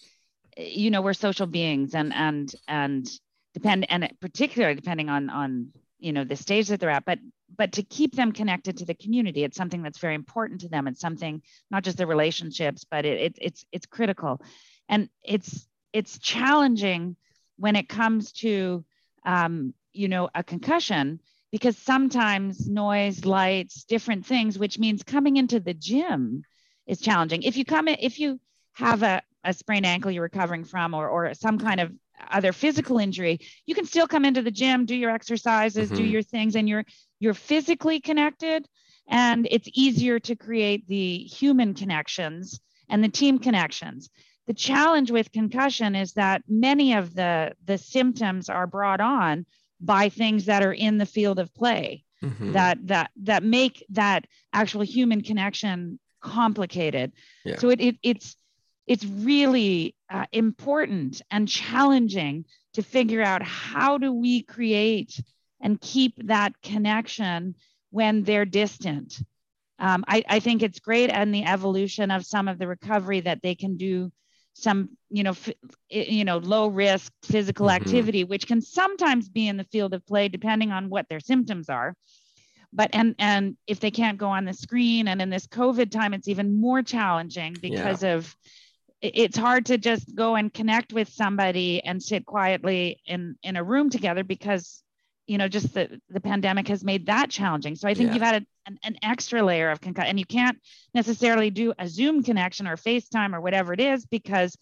[0.57, 3.09] you know we're social beings and and and
[3.55, 7.19] depend and particularly depending on on you know the stage that they're at but
[7.57, 10.87] but to keep them connected to the community it's something that's very important to them
[10.87, 14.41] it's something not just the relationships but it, it it's it's critical
[14.89, 17.17] and it's it's challenging
[17.59, 18.85] when it comes to
[19.25, 25.61] um, you know a concussion because sometimes noise lights different things which means coming into
[25.61, 26.43] the gym
[26.87, 28.41] is challenging if you come in if you
[28.75, 31.93] have a, a sprained ankle you're recovering from or, or some kind of
[32.31, 35.97] other physical injury you can still come into the gym do your exercises mm-hmm.
[35.97, 36.85] do your things and you're
[37.21, 38.67] you're physically connected
[39.09, 44.11] and it's easier to create the human connections and the team connections
[44.47, 49.45] the challenge with concussion is that many of the the symptoms are brought on
[49.81, 52.53] by things that are in the field of play mm-hmm.
[52.53, 57.13] that that that make that actual human connection complicated
[57.45, 57.57] yeah.
[57.57, 58.37] so it, it it's
[58.87, 65.21] it's really uh, important and challenging to figure out how do we create
[65.61, 67.55] and keep that connection
[67.91, 69.21] when they're distant.
[69.79, 73.43] Um, I, I, think it's great and the evolution of some of the recovery that
[73.43, 74.11] they can do
[74.55, 75.51] some you know f-
[75.91, 77.83] you know low risk physical mm-hmm.
[77.83, 81.69] activity which can sometimes be in the field of play depending on what their symptoms
[81.69, 81.95] are
[82.73, 86.15] but and and if they can't go on the screen and in this covid time
[86.15, 88.15] it's even more challenging because yeah.
[88.15, 88.37] of
[89.03, 93.65] it's hard to just go and connect with somebody and sit quietly in in a
[93.65, 94.83] room together because
[95.27, 98.15] you know just the the pandemic has made that challenging so i think yeah.
[98.15, 100.59] you've had a, an, an, extra layer of concussion and you can't
[100.95, 104.57] necessarily do a zoom connection or facetime or whatever it is because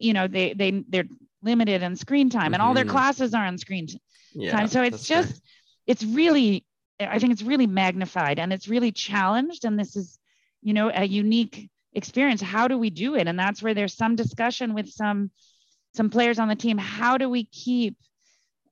[0.00, 1.08] you know they they they're
[1.42, 2.54] limited in screen time mm-hmm.
[2.54, 2.92] and all their mm-hmm.
[2.92, 3.86] classes are on screen
[4.34, 5.40] yeah, time so it's just fair.
[5.86, 6.64] it's really
[7.00, 9.64] i think it's really magnified and it's really challenged.
[9.64, 10.18] And this is
[10.62, 12.40] you know a unique experience.
[12.40, 13.26] How do we do it?
[13.26, 15.30] And that's where there's some discussion with some
[15.94, 16.78] some players on the team.
[16.78, 17.96] How do we keep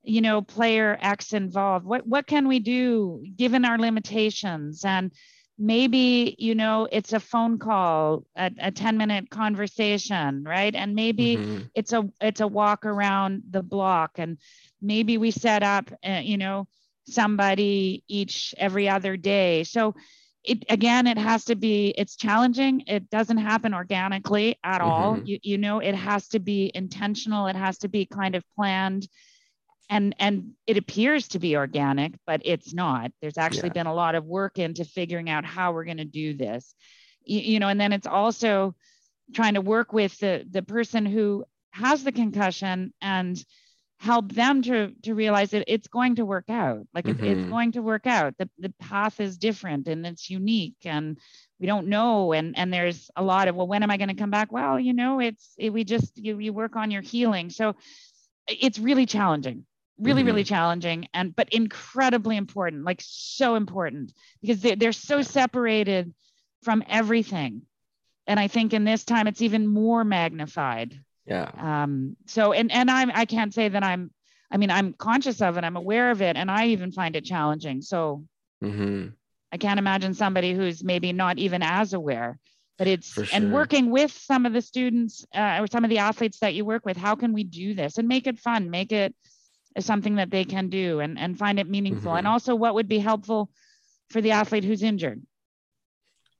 [0.03, 1.85] you know player x involved?
[1.85, 4.85] What what can we do given our limitations?
[4.85, 5.11] And
[5.57, 10.75] maybe you know it's a phone call a, a 10 minute conversation right?
[10.75, 11.61] And maybe mm-hmm.
[11.73, 14.11] it's a it's a walk around the block.
[14.17, 14.37] And
[14.81, 16.67] maybe we set up uh, you know
[17.07, 19.63] somebody each every other day.
[19.63, 19.95] So
[20.43, 22.83] it again it has to be it's challenging.
[22.87, 24.89] It doesn't happen organically at mm-hmm.
[24.89, 27.47] all you, you know it has to be intentional.
[27.47, 29.07] It has to be kind of planned.
[29.89, 33.11] And and it appears to be organic but it's not.
[33.21, 33.83] There's actually yeah.
[33.83, 36.73] been a lot of work into figuring out how we're going to do this.
[37.23, 38.75] You, you know and then it's also
[39.33, 43.43] trying to work with the the person who has the concussion and
[43.97, 46.85] help them to to realize that it's going to work out.
[46.93, 47.23] Like mm-hmm.
[47.23, 48.37] it's going to work out.
[48.37, 51.17] The, the path is different and it's unique and
[51.59, 52.33] we don't know.
[52.33, 54.51] And and there's a lot of well when am i going to come back?
[54.51, 57.49] Well you know it's it, we just you, you work on your healing.
[57.49, 57.75] So
[58.47, 59.65] it's really challenging
[59.97, 60.27] really mm-hmm.
[60.27, 66.13] really challenging and but incredibly important like so important because they, they're so separated
[66.63, 67.61] from everything.
[68.27, 71.49] And i think in this time it's even more magnified yeah.
[71.57, 74.11] Um, so and and I'm I can't say that I'm
[74.51, 77.25] I mean I'm conscious of it, I'm aware of it, and I even find it
[77.25, 77.81] challenging.
[77.81, 78.25] So
[78.63, 79.07] mm-hmm.
[79.51, 82.39] I can't imagine somebody who's maybe not even as aware.
[82.77, 83.25] But it's sure.
[83.31, 86.65] and working with some of the students uh, or some of the athletes that you
[86.65, 89.15] work with, how can we do this and make it fun, make it
[89.79, 92.11] something that they can do and, and find it meaningful.
[92.11, 92.19] Mm-hmm.
[92.19, 93.49] And also what would be helpful
[94.09, 95.21] for the athlete who's injured.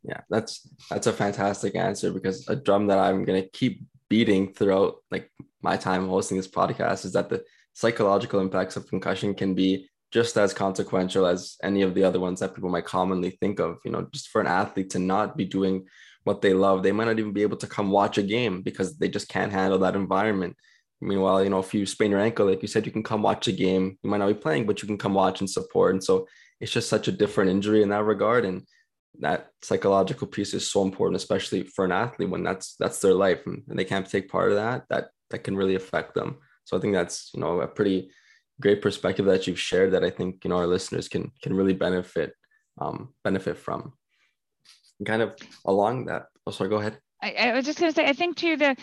[0.03, 4.95] Yeah, that's that's a fantastic answer because a drum that I'm gonna keep beating throughout
[5.11, 5.31] like
[5.61, 7.43] my time hosting this podcast is that the
[7.73, 12.39] psychological impacts of concussion can be just as consequential as any of the other ones
[12.39, 13.79] that people might commonly think of.
[13.83, 15.85] You know, just for an athlete to not be doing
[16.23, 18.97] what they love, they might not even be able to come watch a game because
[18.97, 20.55] they just can't handle that environment.
[21.01, 23.47] Meanwhile, you know, if you sprain your ankle, like you said, you can come watch
[23.47, 23.97] a game.
[24.01, 25.93] You might not be playing, but you can come watch and support.
[25.93, 26.27] And so
[26.61, 28.45] it's just such a different injury in that regard.
[28.45, 28.65] And
[29.19, 33.45] that psychological piece is so important, especially for an athlete when that's that's their life
[33.45, 34.83] and, they can't take part of that.
[34.89, 36.37] That that can really affect them.
[36.65, 38.11] So I think that's you know a pretty
[38.61, 41.73] great perspective that you've shared that I think you know our listeners can can really
[41.73, 42.33] benefit
[42.79, 43.93] um, benefit from.
[44.99, 45.35] And kind of
[45.65, 46.27] along that.
[46.47, 46.69] Oh, sorry.
[46.69, 46.97] Go ahead.
[47.21, 48.75] I, I was just going to say, I think too the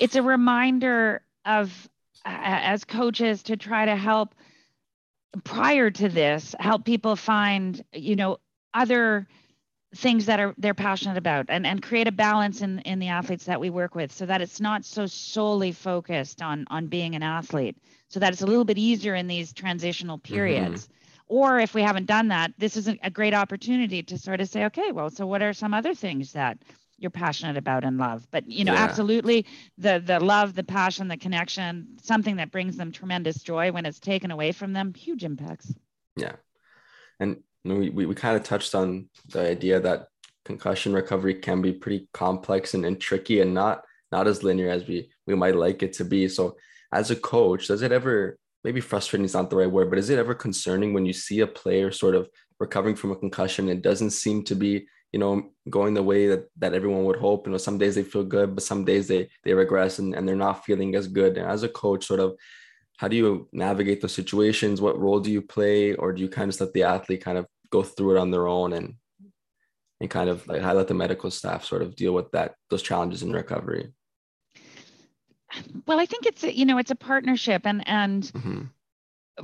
[0.00, 1.88] it's a reminder of
[2.24, 4.34] uh, as coaches to try to help
[5.44, 8.38] prior to this help people find you know
[8.74, 9.26] other
[9.94, 13.44] things that are they're passionate about and, and create a balance in in the athletes
[13.44, 17.22] that we work with so that it's not so solely focused on on being an
[17.22, 17.76] athlete
[18.08, 20.34] so that it's a little bit easier in these transitional mm-hmm.
[20.34, 21.34] periods mm-hmm.
[21.34, 24.64] or if we haven't done that this is a great opportunity to sort of say
[24.64, 26.56] okay well so what are some other things that
[26.98, 28.84] you're passionate about and love but you know yeah.
[28.84, 29.44] absolutely
[29.76, 33.98] the the love the passion the connection something that brings them tremendous joy when it's
[33.98, 35.74] taken away from them huge impacts
[36.14, 36.36] yeah
[37.18, 40.06] and we, we, we kind of touched on the idea that
[40.44, 44.86] concussion recovery can be pretty complex and, and tricky and not not as linear as
[44.86, 46.56] we we might like it to be so
[46.92, 50.10] as a coach does it ever maybe frustrating is not the right word but is
[50.10, 53.82] it ever concerning when you see a player sort of recovering from a concussion it
[53.82, 57.46] doesn't seem to be you know, going the way that, that everyone would hope.
[57.46, 60.26] You know, some days they feel good, but some days they they regress and, and
[60.26, 61.36] they're not feeling as good.
[61.36, 62.36] And as a coach, sort of
[63.00, 64.82] how do you navigate those situations?
[64.82, 65.94] What role do you play?
[65.94, 68.46] Or do you kind of let the athlete kind of go through it on their
[68.46, 68.96] own and
[70.02, 73.22] and kind of like highlight the medical staff sort of deal with that those challenges
[73.22, 73.94] in recovery?
[75.86, 78.62] Well, I think it's a, you know it's a partnership and and mm-hmm.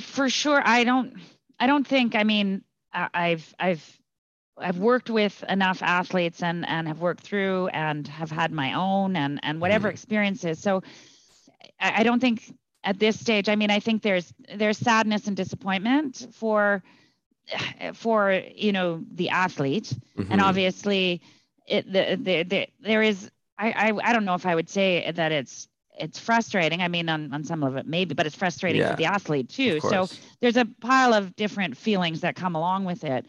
[0.00, 1.14] for sure I don't
[1.58, 4.00] I don't think I mean I've I've
[4.58, 9.16] I've worked with enough athletes and and have worked through and have had my own
[9.16, 9.94] and and whatever mm-hmm.
[9.94, 10.58] experiences.
[10.58, 10.82] So
[11.80, 12.52] I, I don't think
[12.86, 13.50] at this stage.
[13.50, 16.82] I mean, I think there's there's sadness and disappointment for
[17.92, 20.32] for you know the athlete, mm-hmm.
[20.32, 21.20] and obviously
[21.66, 25.10] it the, the, the there is I, I I don't know if I would say
[25.10, 25.68] that it's
[25.98, 26.80] it's frustrating.
[26.80, 29.48] I mean, on, on some of it maybe, but it's frustrating yeah, for the athlete
[29.48, 29.80] too.
[29.80, 30.08] So
[30.40, 33.26] there's a pile of different feelings that come along with it.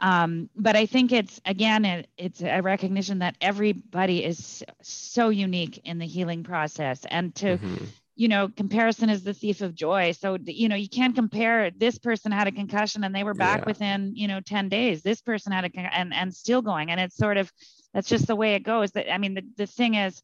[0.00, 5.80] Um, but I think it's again, it, it's a recognition that everybody is so unique
[5.84, 7.84] in the healing process, and to, mm-hmm.
[8.18, 10.10] You know, comparison is the thief of joy.
[10.10, 11.70] So you know, you can't compare.
[11.70, 13.66] This person had a concussion and they were back yeah.
[13.66, 15.02] within you know 10 days.
[15.02, 17.52] This person had a con- and and still going, and it's sort of
[17.94, 18.90] that's just the way it goes.
[18.90, 20.20] That I mean, the the thing is,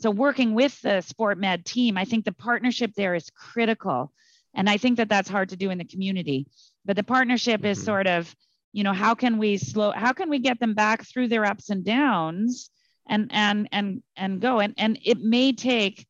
[0.00, 4.12] so working with the sport med team, I think the partnership there is critical,
[4.52, 6.46] and I think that that's hard to do in the community.
[6.84, 7.70] But the partnership mm-hmm.
[7.70, 8.36] is sort of
[8.74, 11.70] you know how can we slow how can we get them back through their ups
[11.70, 12.68] and downs
[13.08, 16.06] and and and and go and and it may take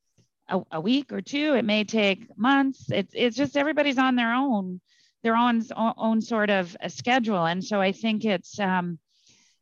[0.51, 2.91] a, a week or two it may take months.
[2.91, 4.81] It's it's just everybody's on their own
[5.23, 7.45] their own own sort of a schedule.
[7.45, 8.99] And so i think it's um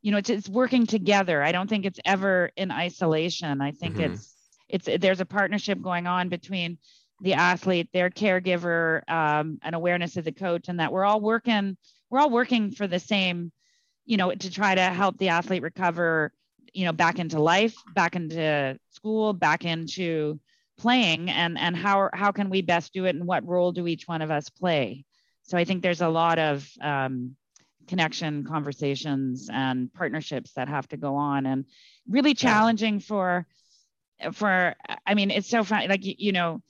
[0.03, 1.43] you know it's, it's working together.
[1.43, 3.61] I don't think it's ever in isolation.
[3.61, 4.15] I think mm-hmm.
[4.15, 4.35] it's
[4.69, 6.79] it's there's a partnership going on between
[7.21, 11.77] the athlete their caregiver um, an awareness of the coach and that we're all working
[12.11, 13.53] we're all working for the same,
[14.07, 16.33] you know, to try to help the athlete recover,
[16.73, 20.41] you know, back into life, back into school, back into
[20.79, 24.07] playing and and how how can we best do it and what role do each
[24.07, 25.05] one of us play
[25.43, 27.35] so i think there's a lot of um,
[27.87, 31.65] connection conversations and partnerships that have to go on and
[32.09, 33.47] really challenging for
[34.33, 34.75] for
[35.07, 36.63] i mean it's so fun like you know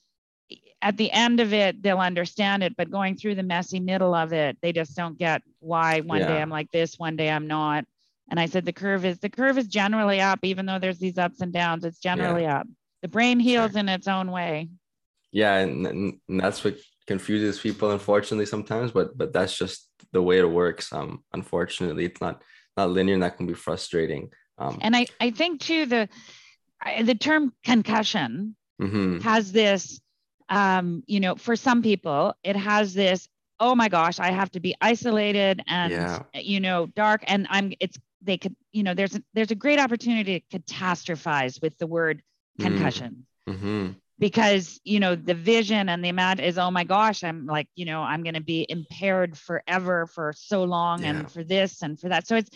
[0.80, 4.32] at the end of it, they'll understand it, but going through the messy middle of
[4.32, 6.28] it, they just don't get why one yeah.
[6.28, 7.84] day I'm like this, one day I'm not.
[8.30, 11.18] And I said the curve is the curve is generally up, even though there's these
[11.18, 11.84] ups and downs.
[11.84, 12.60] It's generally yeah.
[12.60, 12.66] up.
[13.02, 14.68] The brain heals in its own way.
[15.32, 16.76] Yeah, and, and that's what
[17.06, 18.92] confuses people, unfortunately, sometimes.
[18.92, 20.92] But but that's just the way it works.
[20.92, 22.42] Um, unfortunately, it's not
[22.76, 24.30] not linear, and that can be frustrating.
[24.58, 26.08] Um, and I I think too the
[27.02, 29.18] the term concussion mm-hmm.
[29.20, 30.00] has this
[30.48, 33.28] um, you know, for some people, it has this,
[33.60, 36.22] oh my gosh, I have to be isolated and, yeah.
[36.34, 37.24] you know, dark.
[37.26, 41.60] And I'm, it's, they could, you know, there's a, there's a great opportunity to catastrophize
[41.60, 42.22] with the word
[42.58, 42.64] mm.
[42.64, 43.26] concussion.
[43.48, 43.90] Mm-hmm.
[44.18, 47.84] Because, you know, the vision and the amount is, oh my gosh, I'm like, you
[47.84, 51.10] know, I'm going to be impaired forever for so long yeah.
[51.10, 52.26] and for this and for that.
[52.26, 52.50] So it's,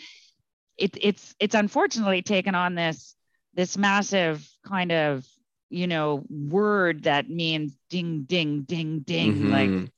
[0.77, 3.15] it, it's, it's unfortunately taken on this,
[3.53, 5.25] this massive kind of
[5.69, 9.33] you know, word that means ding, ding, ding, ding.
[9.33, 9.51] Mm-hmm.
[9.51, 9.89] Like,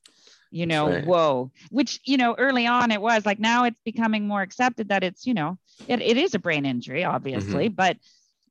[0.52, 1.06] you know right.
[1.06, 5.02] whoa which you know early on it was like now it's becoming more accepted that
[5.02, 7.74] it's you know it, it is a brain injury obviously mm-hmm.
[7.74, 7.96] but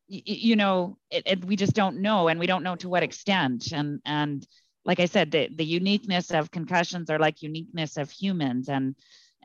[0.10, 3.04] y- you know it, it, we just don't know and we don't know to what
[3.04, 4.48] extent and and
[4.84, 8.96] like i said the, the uniqueness of concussions are like uniqueness of humans and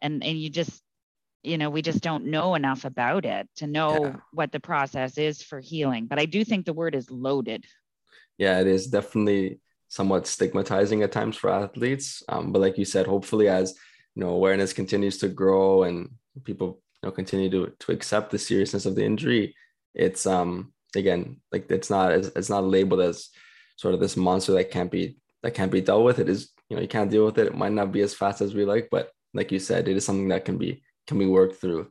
[0.02, 0.82] and and you just
[1.42, 4.16] you know we just don't know enough about it to know yeah.
[4.32, 7.64] what the process is for healing but i do think the word is loaded
[8.38, 12.22] yeah it is definitely somewhat stigmatizing at times for athletes.
[12.28, 13.74] Um, but like you said, hopefully as
[14.14, 16.08] you know awareness continues to grow and
[16.44, 19.54] people you know continue to to accept the seriousness of the injury,
[19.94, 23.28] it's um again like it's not as it's not labeled as
[23.76, 26.18] sort of this monster that can't be that can't be dealt with.
[26.18, 27.46] It is you know you can't deal with it.
[27.46, 30.04] It might not be as fast as we like, but like you said, it is
[30.04, 31.90] something that can be can be worked through.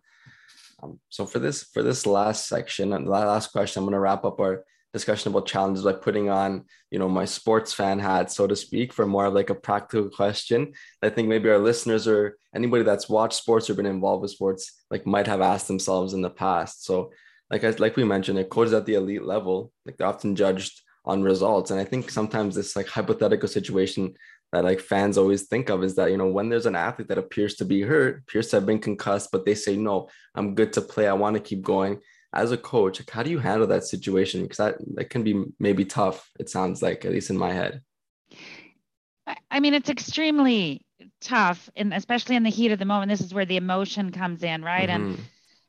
[0.81, 4.23] Um, so for this for this last section and last question, I'm going to wrap
[4.23, 8.47] up our discussion about challenges by putting on you know my sports fan hat so
[8.47, 10.73] to speak for more of like a practical question
[11.03, 14.81] i think maybe our listeners or anybody that's watched sports or been involved with sports
[14.89, 17.11] like might have asked themselves in the past so
[17.51, 20.81] like I, like we mentioned it coaches at the elite level like they're often judged
[21.05, 24.13] on results and i think sometimes this like hypothetical situation
[24.51, 27.17] that like fans always think of is that you know when there's an athlete that
[27.17, 30.73] appears to be hurt appears to have been concussed but they say no i'm good
[30.73, 31.99] to play i want to keep going
[32.33, 34.43] as a coach, like how do you handle that situation?
[34.43, 37.81] Because that, that can be maybe tough, it sounds like, at least in my head.
[39.49, 40.85] I mean, it's extremely
[41.21, 43.09] tough, and especially in the heat of the moment.
[43.09, 44.89] This is where the emotion comes in, right?
[44.89, 45.21] Mm-hmm.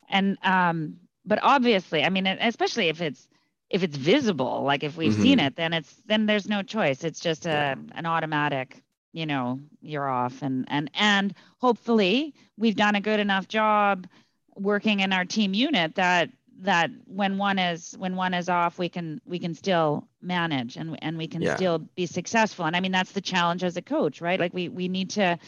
[0.09, 3.29] And and um, but obviously, I mean, especially if it's
[3.69, 5.23] if it's visible, like if we've mm-hmm.
[5.23, 7.05] seen it, then it's then there's no choice.
[7.05, 12.97] It's just a an automatic, you know, you're off, and and and hopefully we've done
[12.97, 14.07] a good enough job
[14.57, 16.31] working in our team unit that
[16.63, 20.99] that when one is when one is off we can we can still manage and
[21.03, 21.57] and we can yeah.
[21.57, 24.69] still be successful and i mean that's the challenge as a coach right like we
[24.69, 25.39] we need to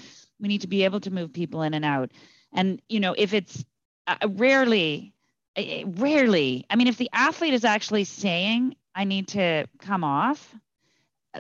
[0.41, 2.11] we need to be able to move people in and out
[2.55, 3.65] and you know if it's
[4.07, 5.13] uh, rarely
[5.57, 10.55] uh, rarely i mean if the athlete is actually saying i need to come off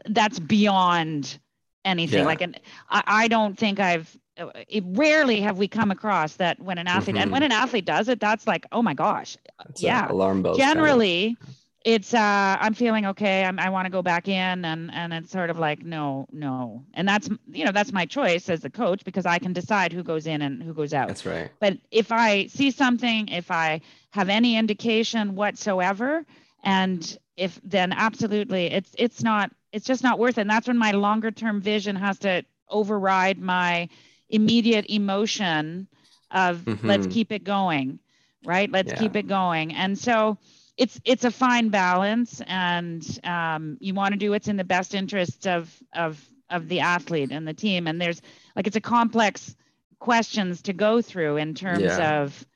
[0.07, 1.39] that's beyond
[1.85, 2.27] anything yeah.
[2.27, 2.59] like and
[2.91, 6.87] I, I don't think i've uh, it, rarely have we come across that when an
[6.87, 7.23] athlete mm-hmm.
[7.25, 9.37] and when an athlete does it that's like oh my gosh
[9.77, 11.62] yeah alarm bells generally kind of.
[11.85, 15.31] It's uh i'm feeling okay I'm, i want to go back in and and it's
[15.31, 16.85] sort of like no no.
[16.95, 20.03] And that's you know that's my choice as the coach because i can decide who
[20.03, 21.09] goes in and who goes out.
[21.09, 21.51] That's right.
[21.61, 23.81] But if i see something if i
[24.11, 26.25] have any indication whatsoever
[26.63, 30.43] and if then absolutely it's it's not it's just not worth it.
[30.43, 33.89] And that's when my longer term vision has to override my
[34.29, 35.89] immediate emotion
[36.31, 36.87] of mm-hmm.
[36.87, 37.99] let's keep it going
[38.45, 38.71] right?
[38.71, 38.99] Let's yeah.
[38.99, 39.73] keep it going.
[39.73, 40.39] And so
[40.77, 44.95] it's it's a fine balance and um, you want to do what's in the best
[44.95, 48.21] interests of of of the athlete and the team and there's
[48.57, 49.55] like it's a complex
[49.99, 52.21] questions to go through in terms yeah.
[52.21, 52.47] of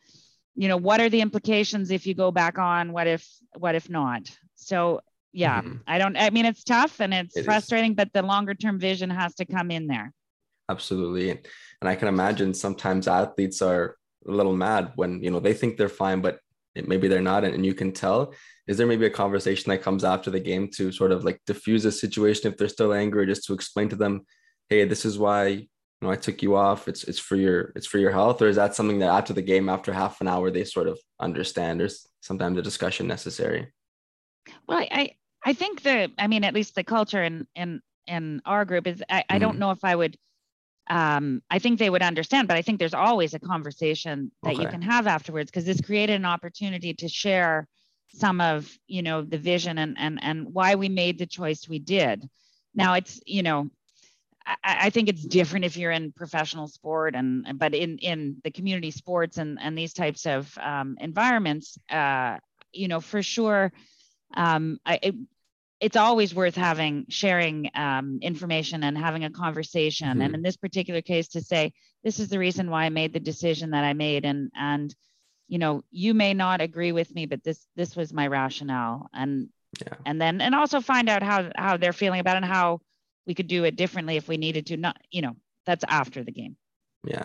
[0.54, 3.88] you know what are the implications if you go back on what if what if
[3.88, 4.22] not
[4.54, 5.00] so
[5.32, 5.76] yeah mm-hmm.
[5.86, 7.96] i don't i mean it's tough and it's it frustrating is.
[7.96, 10.12] but the longer term vision has to come in there
[10.68, 13.96] absolutely and i can imagine sometimes athletes are
[14.26, 16.40] a little mad when you know they think they're fine but
[16.84, 18.34] maybe they're not and you can tell.
[18.66, 21.84] Is there maybe a conversation that comes after the game to sort of like diffuse
[21.84, 24.22] a situation if they're still angry just to explain to them
[24.68, 25.68] hey this is why you
[26.02, 26.88] know i took you off.
[26.88, 29.42] It's it's for your it's for your health or is that something that after the
[29.42, 31.88] game after half an hour they sort of understand or
[32.20, 33.72] sometimes a discussion necessary?
[34.68, 35.10] Well i
[35.44, 39.02] i think the i mean at least the culture in in in our group is
[39.08, 39.60] i, I don't mm-hmm.
[39.60, 40.16] know if i would
[40.88, 44.62] um, I think they would understand, but I think there's always a conversation that okay.
[44.62, 47.66] you can have afterwards because this created an opportunity to share
[48.08, 51.78] some of you know the vision and and and why we made the choice we
[51.78, 52.28] did.
[52.74, 53.70] Now it's you know
[54.46, 58.50] I, I think it's different if you're in professional sport and but in in the
[58.50, 62.38] community sports and and these types of um, environments, uh,
[62.72, 63.72] you know for sure.
[64.34, 65.14] Um, I, it,
[65.80, 70.20] it's always worth having sharing um, information and having a conversation mm-hmm.
[70.22, 71.72] and in this particular case to say
[72.02, 74.94] this is the reason why i made the decision that i made and and
[75.48, 79.48] you know you may not agree with me but this this was my rationale and
[79.80, 79.94] yeah.
[80.04, 82.80] and then and also find out how how they're feeling about it and how
[83.26, 86.32] we could do it differently if we needed to not you know that's after the
[86.32, 86.56] game
[87.04, 87.24] yeah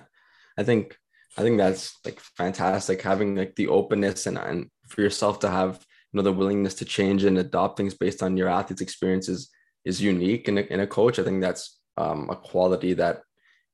[0.58, 0.98] i think
[1.38, 5.84] i think that's like fantastic having like the openness and and for yourself to have
[6.12, 9.50] you know the willingness to change and adopt things based on your athlete's experiences
[9.86, 10.48] is unique.
[10.48, 13.22] In a, in a coach i think that's um, a quality that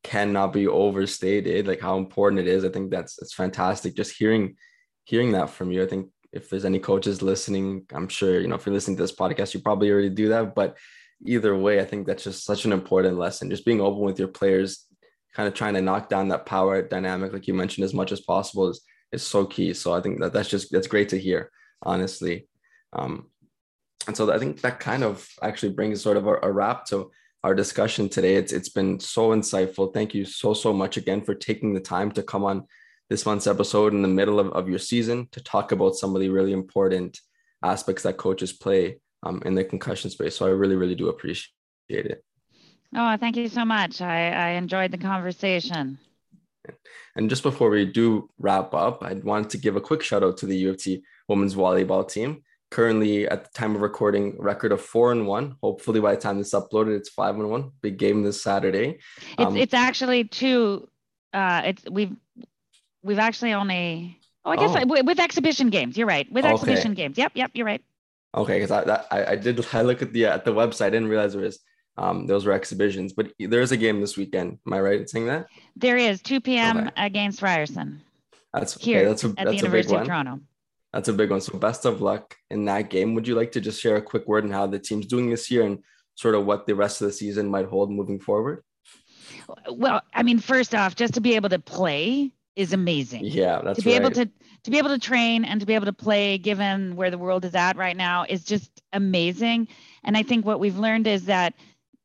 [0.04, 2.64] cannot be overstated like how important it is.
[2.64, 4.56] I think that's it's fantastic just hearing
[5.06, 5.84] hearing that from you.
[5.84, 9.04] I think if there's any coaches listening i'm sure you know if you're listening to
[9.04, 10.56] this podcast you probably already do that.
[10.56, 10.78] But
[11.26, 13.50] either way, I think that's just such an important lesson.
[13.50, 14.86] Just being open with your players,
[15.36, 18.22] kind of trying to knock down that power dynamic, like you mentioned, as much as
[18.22, 18.82] possible is
[19.12, 19.74] is so key.
[19.74, 21.52] So I think that that's just that's great to hear,
[21.82, 22.48] honestly.
[22.94, 23.28] Um,
[24.08, 27.12] and so I think that kind of actually brings sort of a, a wrap to
[27.44, 28.36] our discussion today.
[28.36, 29.94] It's it's been so insightful.
[29.94, 32.66] Thank you so so much again for taking the time to come on
[33.10, 36.22] this month's episode in the middle of, of your season to talk about some of
[36.22, 37.20] the really important
[37.64, 40.36] aspects that coaches play um, in the concussion space.
[40.36, 41.50] So I really, really do appreciate
[41.90, 42.24] it.
[42.96, 44.02] Oh, thank you so much.
[44.02, 46.00] I, I enjoyed the conversation.
[47.15, 50.38] And just before we do wrap up, I wanted to give a quick shout out
[50.38, 52.43] to the U of T women's volleyball team.
[52.70, 55.55] Currently at the time of recording record of four and one.
[55.63, 57.72] Hopefully by the time this uploaded it's five and one.
[57.82, 58.99] Big game this saturday.
[59.38, 60.88] Um, it's, it's actually two
[61.34, 62.15] uh it's we've
[63.03, 64.80] we've actually only oh i guess oh.
[64.80, 65.97] I, with exhibition games.
[65.97, 66.30] You're right.
[66.30, 66.53] With okay.
[66.53, 67.18] exhibition games.
[67.18, 67.84] Yep yep you're right.
[68.36, 70.88] Okay because I, I i did i look at the at the website.
[70.88, 71.59] I didn't realize there was
[71.98, 74.60] um, those were exhibitions, but there is a game this weekend.
[74.66, 75.48] Am I right in saying that?
[75.76, 76.78] There is 2 p.m.
[76.78, 76.91] Okay.
[76.98, 78.02] against Ryerson.
[78.54, 80.39] That's here okay, that's a, at that's the University of Toronto.
[80.93, 81.41] That's a big one.
[81.41, 83.14] So best of luck in that game.
[83.14, 85.52] Would you like to just share a quick word on how the team's doing this
[85.52, 85.80] year and
[86.16, 88.64] sort of what the rest of the season might hold moving forward?
[89.70, 93.26] Well, I mean, first off, just to be able to play is amazing.
[93.26, 94.02] Yeah, that's to be right.
[94.02, 94.30] able to
[94.64, 97.45] to be able to train and to be able to play given where the world
[97.45, 99.68] is at right now is just amazing.
[100.04, 101.54] And I think what we've learned is that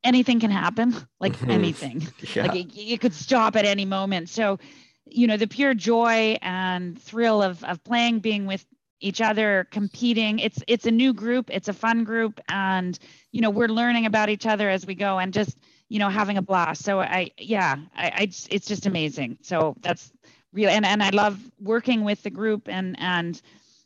[0.03, 1.51] anything can happen, like mm-hmm.
[1.51, 2.07] anything.
[2.35, 2.45] Yeah.
[2.45, 4.29] Like it, it could stop at any moment.
[4.29, 4.57] So
[5.05, 8.65] you know the pure joy and thrill of of playing being with
[8.99, 12.97] each other competing it's it's a new group it's a fun group and
[13.31, 15.57] you know we're learning about each other as we go and just
[15.89, 20.11] you know having a blast so i yeah i, I it's just amazing so that's
[20.53, 23.41] real and, and i love working with the group and and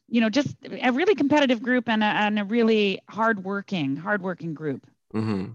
[0.08, 4.86] you know just a really competitive group and a, and a really hardworking hardworking group
[5.14, 5.54] mm-hmm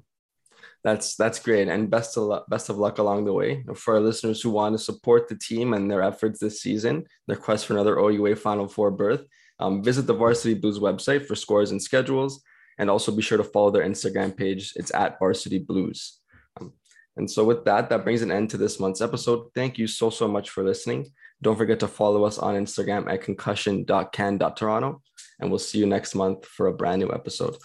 [0.85, 1.69] that's that's great.
[1.69, 3.65] And best of luck best of luck along the way.
[3.75, 7.37] For our listeners who want to support the team and their efforts this season their
[7.37, 9.25] quest for another oua final four berth
[9.61, 12.43] um, visit the varsity blues website for scores and schedules.
[12.79, 14.73] And also be sure to follow their instagram page.
[14.77, 16.19] It's at varsity blues.
[16.61, 16.73] Um,
[17.17, 19.51] and so with that that brings an end to this month's episode.
[19.55, 21.13] Thank you so so much for listening.
[21.43, 25.03] Don't forget to follow us on instagram at concussion.can.toronto
[25.41, 27.57] and we'll see you next month for a brand new episode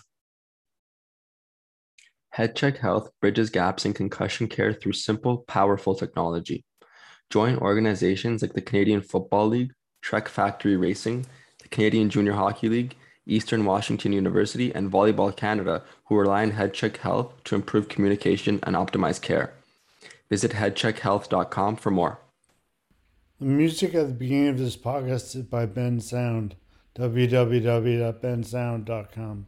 [2.38, 6.64] HeadCheck Health bridges gaps in concussion care through simple, powerful technology.
[7.32, 9.74] Join organizations like the Canadian Football League,
[10.04, 11.26] Trek Factory Racing,
[11.64, 16.98] the Canadian Junior Hockey League, Eastern Washington University, and Volleyball Canada, who rely on HeadCheck
[16.98, 19.54] Health to improve communication and optimize care.
[20.30, 22.20] Visit headcheckhealth.com for more.
[23.40, 26.52] The music at the beginning of this podcast is by Bensound.
[26.96, 29.48] www.bensound.com.